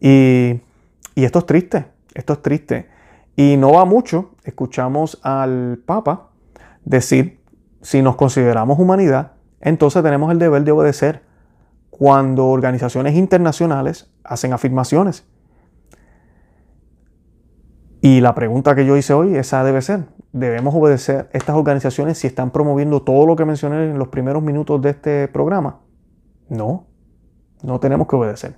Y, 0.01 0.61
y 1.15 1.25
esto 1.25 1.41
es 1.41 1.47
triste, 1.47 1.85
esto 2.15 2.33
es 2.33 2.41
triste. 2.41 2.98
Y 3.38 3.57
no 3.57 3.70
va 3.70 3.85
mucho, 3.85 4.31
escuchamos 4.42 5.20
al 5.22 5.81
Papa 5.87 6.31
decir, 6.85 7.40
si 7.83 8.03
nos 8.03 8.16
consideramos 8.16 8.81
humanidad, 8.81 9.35
entonces 9.61 10.03
tenemos 10.03 10.33
el 10.33 10.40
deber 10.40 10.64
de 10.64 10.72
obedecer 10.72 11.22
cuando 11.88 12.48
organizaciones 12.48 13.14
internacionales 13.14 14.12
hacen 14.24 14.53
afirmaciones. 14.53 15.24
Y 18.01 18.22
la 18.22 18.35
pregunta 18.35 18.74
que 18.74 18.85
yo 18.85 18.96
hice 18.96 19.14
hoy, 19.14 19.37
esa 19.37 19.62
debe 19.62 19.83
ser, 19.83 20.07
¿debemos 20.33 20.74
obedecer 20.74 21.31
estas 21.33 21.55
organizaciones 21.55 22.18
si 22.18 22.27
están 22.27 22.51
promoviendo 22.51 23.03
todo 23.03 23.24
lo 23.24 23.37
que 23.37 23.44
mencioné 23.44 23.88
en 23.88 24.01
los 24.01 24.09
primeros 24.09 24.42
minutos 24.42 24.83
de 24.83 24.90
este 24.90 25.29
programa? 25.29 25.79
No, 26.48 26.88
no 27.62 27.79
tenemos 27.79 28.09
que 28.09 28.16
obedecer. 28.16 28.57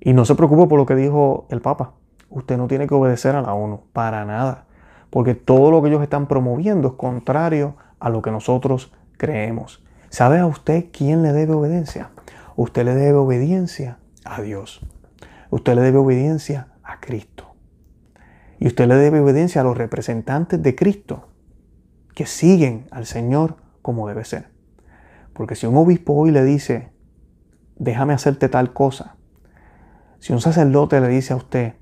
Y 0.00 0.14
no 0.14 0.24
se 0.24 0.36
preocupe 0.36 0.66
por 0.68 0.78
lo 0.78 0.86
que 0.86 0.94
dijo 0.94 1.46
el 1.50 1.60
Papa 1.60 1.96
usted 2.30 2.56
no 2.56 2.66
tiene 2.66 2.86
que 2.86 2.94
obedecer 2.94 3.36
a 3.36 3.42
la 3.42 3.54
ONU, 3.54 3.82
para 3.92 4.24
nada, 4.24 4.66
porque 5.10 5.34
todo 5.34 5.70
lo 5.70 5.82
que 5.82 5.88
ellos 5.88 6.02
están 6.02 6.26
promoviendo 6.26 6.88
es 6.88 6.94
contrario 6.94 7.76
a 8.00 8.10
lo 8.10 8.22
que 8.22 8.30
nosotros 8.30 8.92
creemos. 9.16 9.84
¿Sabe 10.10 10.38
a 10.38 10.46
usted 10.46 10.86
quién 10.92 11.22
le 11.22 11.32
debe 11.32 11.54
obediencia? 11.54 12.10
Usted 12.56 12.84
le 12.84 12.94
debe 12.94 13.18
obediencia 13.18 13.98
a 14.24 14.42
Dios. 14.42 14.80
Usted 15.50 15.74
le 15.74 15.82
debe 15.82 15.98
obediencia 15.98 16.68
a 16.82 17.00
Cristo. 17.00 17.54
Y 18.58 18.66
usted 18.66 18.86
le 18.86 18.96
debe 18.96 19.20
obediencia 19.20 19.60
a 19.60 19.64
los 19.64 19.76
representantes 19.76 20.62
de 20.62 20.74
Cristo 20.74 21.28
que 22.14 22.26
siguen 22.26 22.86
al 22.90 23.06
Señor 23.06 23.56
como 23.82 24.08
debe 24.08 24.24
ser. 24.24 24.48
Porque 25.32 25.56
si 25.56 25.66
un 25.66 25.76
obispo 25.76 26.14
hoy 26.14 26.30
le 26.30 26.44
dice, 26.44 26.92
déjame 27.76 28.14
hacerte 28.14 28.48
tal 28.48 28.72
cosa, 28.72 29.16
si 30.20 30.32
un 30.32 30.40
sacerdote 30.40 31.00
le 31.00 31.08
dice 31.08 31.32
a 31.32 31.36
usted, 31.36 31.74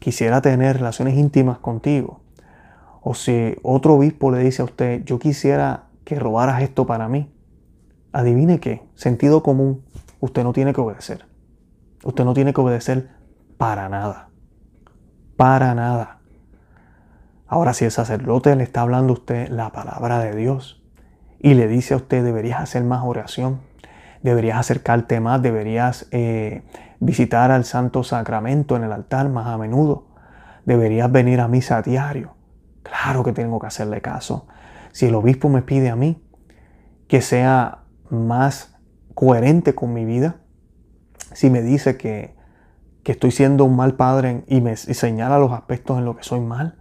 quisiera 0.00 0.42
tener 0.42 0.78
relaciones 0.78 1.16
íntimas 1.16 1.58
contigo, 1.58 2.22
o 3.02 3.14
si 3.14 3.54
otro 3.62 3.94
obispo 3.94 4.32
le 4.32 4.40
dice 4.40 4.62
a 4.62 4.64
usted, 4.64 5.04
yo 5.04 5.18
quisiera 5.18 5.84
que 6.04 6.18
robaras 6.18 6.62
esto 6.62 6.86
para 6.86 7.08
mí, 7.08 7.32
adivine 8.12 8.58
qué, 8.58 8.82
sentido 8.94 9.42
común, 9.42 9.84
usted 10.18 10.42
no 10.42 10.52
tiene 10.52 10.72
que 10.72 10.80
obedecer. 10.80 11.26
Usted 12.02 12.24
no 12.24 12.34
tiene 12.34 12.52
que 12.52 12.60
obedecer 12.60 13.10
para 13.58 13.88
nada. 13.88 14.30
Para 15.36 15.74
nada. 15.74 16.18
Ahora, 17.46 17.74
si 17.74 17.84
el 17.84 17.90
sacerdote 17.90 18.54
le 18.56 18.62
está 18.62 18.82
hablando 18.82 19.12
a 19.12 19.14
usted 19.14 19.48
la 19.48 19.70
palabra 19.70 20.18
de 20.20 20.34
Dios 20.34 20.82
y 21.38 21.54
le 21.54 21.68
dice 21.68 21.94
a 21.94 21.98
usted, 21.98 22.24
deberías 22.24 22.60
hacer 22.60 22.84
más 22.84 23.02
oración, 23.04 23.60
deberías 24.22 24.58
acercarte 24.58 25.20
más, 25.20 25.42
deberías 25.42 26.06
eh, 26.10 26.62
visitar 27.00 27.50
al 27.50 27.64
Santo 27.64 28.04
Sacramento 28.04 28.76
en 28.76 28.84
el 28.84 28.92
altar 28.92 29.28
más 29.28 29.46
a 29.46 29.58
menudo, 29.58 30.06
deberías 30.66 31.10
venir 31.10 31.40
a 31.40 31.48
misa 31.48 31.78
a 31.78 31.82
diario. 31.82 32.34
Claro 32.82 33.24
que 33.24 33.32
tengo 33.32 33.58
que 33.58 33.66
hacerle 33.66 34.00
caso. 34.00 34.46
Si 34.92 35.06
el 35.06 35.14
obispo 35.14 35.48
me 35.48 35.62
pide 35.62 35.90
a 35.90 35.96
mí 35.96 36.22
que 37.08 37.22
sea 37.22 37.84
más 38.10 38.76
coherente 39.14 39.74
con 39.74 39.92
mi 39.92 40.04
vida, 40.04 40.36
si 41.32 41.50
me 41.50 41.62
dice 41.62 41.96
que, 41.96 42.36
que 43.02 43.12
estoy 43.12 43.30
siendo 43.30 43.64
un 43.64 43.76
mal 43.76 43.94
padre 43.94 44.44
y 44.46 44.60
me 44.60 44.76
señala 44.76 45.38
los 45.38 45.52
aspectos 45.52 45.98
en 45.98 46.04
los 46.04 46.16
que 46.16 46.24
soy 46.24 46.40
mal, 46.40 46.76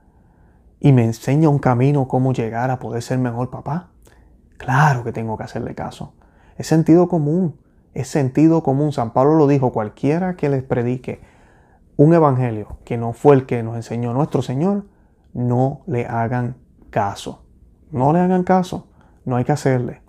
y 0.79 0.93
me 0.93 1.03
enseña 1.03 1.49
un 1.49 1.59
camino 1.59 2.07
cómo 2.07 2.33
llegar 2.33 2.71
a 2.71 2.79
poder 2.79 3.01
ser 3.01 3.19
mejor 3.19 3.49
papá, 3.49 3.91
claro 4.57 5.03
que 5.03 5.11
tengo 5.11 5.37
que 5.37 5.43
hacerle 5.43 5.75
caso. 5.75 6.13
Es 6.57 6.67
sentido 6.67 7.07
común, 7.07 7.59
es 7.93 8.07
sentido 8.07 8.63
común. 8.63 8.91
San 8.91 9.11
Pablo 9.11 9.35
lo 9.35 9.47
dijo, 9.47 9.71
cualquiera 9.71 10.35
que 10.35 10.49
les 10.49 10.63
predique 10.63 11.21
un 11.97 12.13
evangelio 12.13 12.77
que 12.85 12.97
no 12.97 13.13
fue 13.13 13.35
el 13.35 13.45
que 13.45 13.61
nos 13.63 13.75
enseñó 13.75 14.13
nuestro 14.13 14.41
Señor, 14.41 14.85
no 15.33 15.81
le 15.85 16.05
hagan 16.05 16.55
caso. 16.89 17.43
No 17.91 18.13
le 18.13 18.19
hagan 18.19 18.43
caso, 18.43 18.87
no 19.25 19.35
hay 19.35 19.45
que 19.45 19.51
hacerle. 19.51 20.01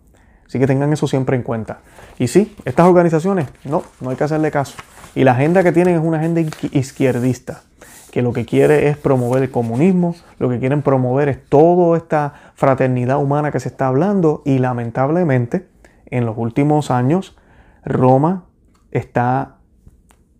Así 0.46 0.58
que 0.58 0.66
tengan 0.66 0.92
eso 0.92 1.06
siempre 1.06 1.36
en 1.36 1.42
cuenta. 1.42 1.80
Y 2.18 2.28
sí, 2.28 2.56
estas 2.64 2.86
organizaciones, 2.86 3.48
no, 3.64 3.82
no 4.00 4.10
hay 4.10 4.16
que 4.16 4.24
hacerle 4.24 4.50
caso. 4.50 4.76
Y 5.14 5.24
la 5.24 5.32
agenda 5.32 5.62
que 5.62 5.72
tienen 5.72 5.94
es 5.96 6.02
una 6.02 6.18
agenda 6.18 6.40
izquierdista, 6.40 7.62
que 8.10 8.22
lo 8.22 8.32
que 8.32 8.44
quiere 8.44 8.88
es 8.88 8.96
promover 8.96 9.42
el 9.42 9.50
comunismo, 9.50 10.14
lo 10.38 10.48
que 10.48 10.58
quieren 10.58 10.82
promover 10.82 11.28
es 11.28 11.44
toda 11.46 11.96
esta 11.96 12.34
fraternidad 12.54 13.18
humana 13.18 13.50
que 13.50 13.60
se 13.60 13.68
está 13.68 13.86
hablando 13.86 14.42
y 14.44 14.58
lamentablemente 14.58 15.68
en 16.06 16.26
los 16.26 16.36
últimos 16.36 16.90
años 16.90 17.36
Roma 17.84 18.46
está 18.90 19.56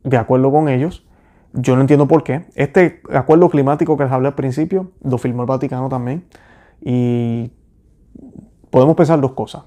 de 0.05 0.17
acuerdo 0.17 0.51
con 0.51 0.69
ellos. 0.69 1.07
Yo 1.53 1.75
no 1.75 1.81
entiendo 1.81 2.07
por 2.07 2.23
qué. 2.23 2.47
Este 2.55 3.03
acuerdo 3.13 3.51
climático 3.51 3.97
que 3.97 4.05
les 4.05 4.13
hablé 4.13 4.29
al 4.29 4.35
principio 4.35 4.93
lo 5.03 5.19
firmó 5.19 5.43
el 5.43 5.49
Vaticano 5.49 5.89
también. 5.89 6.27
Y 6.81 7.53
podemos 8.71 8.97
pensar 8.97 9.21
dos 9.21 9.33
cosas. 9.33 9.65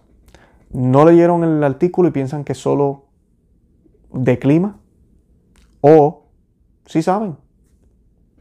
No 0.72 1.06
leyeron 1.06 1.44
el 1.44 1.64
artículo 1.64 2.10
y 2.10 2.12
piensan 2.12 2.44
que 2.44 2.54
es 2.54 2.58
solo 2.58 3.06
de 4.14 4.40
clima. 4.40 4.80
O 5.82 6.28
sí 6.86 7.02
saben. 7.02 7.38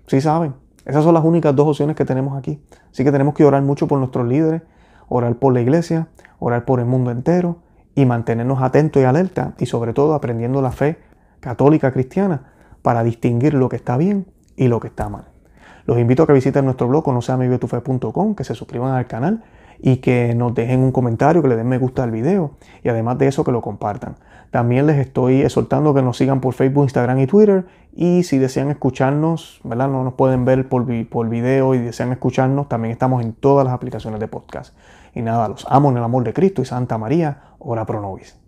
Sí 0.07 0.21
saben. 0.21 0.55
Esas 0.85 1.05
son 1.05 1.15
las 1.15 1.25
únicas 1.25 1.55
dos 1.55 1.69
opciones 1.69 1.97
que 1.97 2.05
tenemos 2.05 2.37
aquí. 2.37 2.63
Así 2.91 3.05
que 3.05 3.13
tenemos 3.13 3.35
que 3.35 3.45
orar 3.45 3.63
mucho 3.63 3.87
por 3.87 3.99
nuestros 3.99 4.27
líderes, 4.27 4.63
orar 5.09 5.37
por 5.37 5.53
la 5.53 5.61
iglesia, 5.61 6.09
orar 6.39 6.65
por 6.65 6.81
el 6.81 6.87
mundo 6.87 7.11
entero 7.11 7.59
y 7.95 8.07
mantenernos 8.07 8.63
atentos 8.63 9.03
y 9.03 9.05
alerta 9.05 9.55
y 9.59 9.67
sobre 9.67 9.93
todo 9.93 10.15
aprendiendo 10.15 10.63
la 10.63 10.73
fe 10.73 10.99
católica 11.41 11.93
cristiana 11.93 12.53
para 12.83 13.05
distinguir 13.05 13.55
lo 13.55 13.69
que 13.69 13.77
está 13.77 13.97
bien 13.97 14.27
y 14.57 14.69
lo 14.69 14.81
que 14.81 14.89
está 14.89 15.09
mal. 15.09 15.25
Los 15.85 15.99
invito 15.99 16.23
a 16.23 16.27
que 16.27 16.33
visiten 16.33 16.65
nuestro 16.65 16.89
blog 16.89 17.05
conoceamivivetufe.com, 17.05 18.35
que 18.35 18.45
se 18.45 18.55
suscriban 18.55 18.95
al 18.95 19.07
canal 19.07 19.43
y 19.81 19.97
que 19.97 20.35
nos 20.35 20.55
dejen 20.55 20.81
un 20.81 20.93
comentario, 20.93 21.43
que 21.43 21.49
le 21.49 21.57
den 21.57 21.69
me 21.69 21.79
gusta 21.79 22.05
al 22.05 22.13
video 22.13 22.53
y 22.85 22.89
además 22.89 23.19
de 23.19 23.27
eso 23.27 23.43
que 23.43 23.51
lo 23.51 23.63
compartan. 23.63 24.15
También 24.53 24.87
les 24.87 24.99
estoy 24.99 25.43
exhortando 25.43 25.93
que 25.93 26.03
nos 26.03 26.17
sigan 26.17 26.41
por 26.41 26.55
Facebook, 26.55 26.85
Instagram 26.85 27.19
y 27.19 27.27
Twitter 27.27 27.65
y 27.95 28.23
si 28.23 28.39
desean 28.39 28.71
escucharnos, 28.71 29.61
¿verdad? 29.65 29.89
No 29.89 30.05
nos 30.05 30.15
pueden 30.15 30.45
ver 30.45 30.69
por, 30.69 30.87
por 31.09 31.29
video 31.29 31.75
y 31.75 31.79
desean 31.79 32.13
escucharnos, 32.13 32.69
también 32.69 32.93
estamos 32.93 33.25
en 33.25 33.33
todas 33.33 33.65
las 33.65 33.75
aplicaciones 33.75 34.21
de 34.21 34.29
podcast. 34.29 34.75
Y 35.15 35.23
nada, 35.23 35.49
los 35.49 35.67
amo 35.69 35.91
en 35.91 35.99
el 35.99 36.05
amor 36.05 36.25
de 36.25 36.33
Cristo 36.33 36.63
y 36.63 36.65
Santa 36.65 36.99
María, 36.99 37.43
ora 37.59 37.85
pro 37.85 38.01
nobis. 38.01 38.42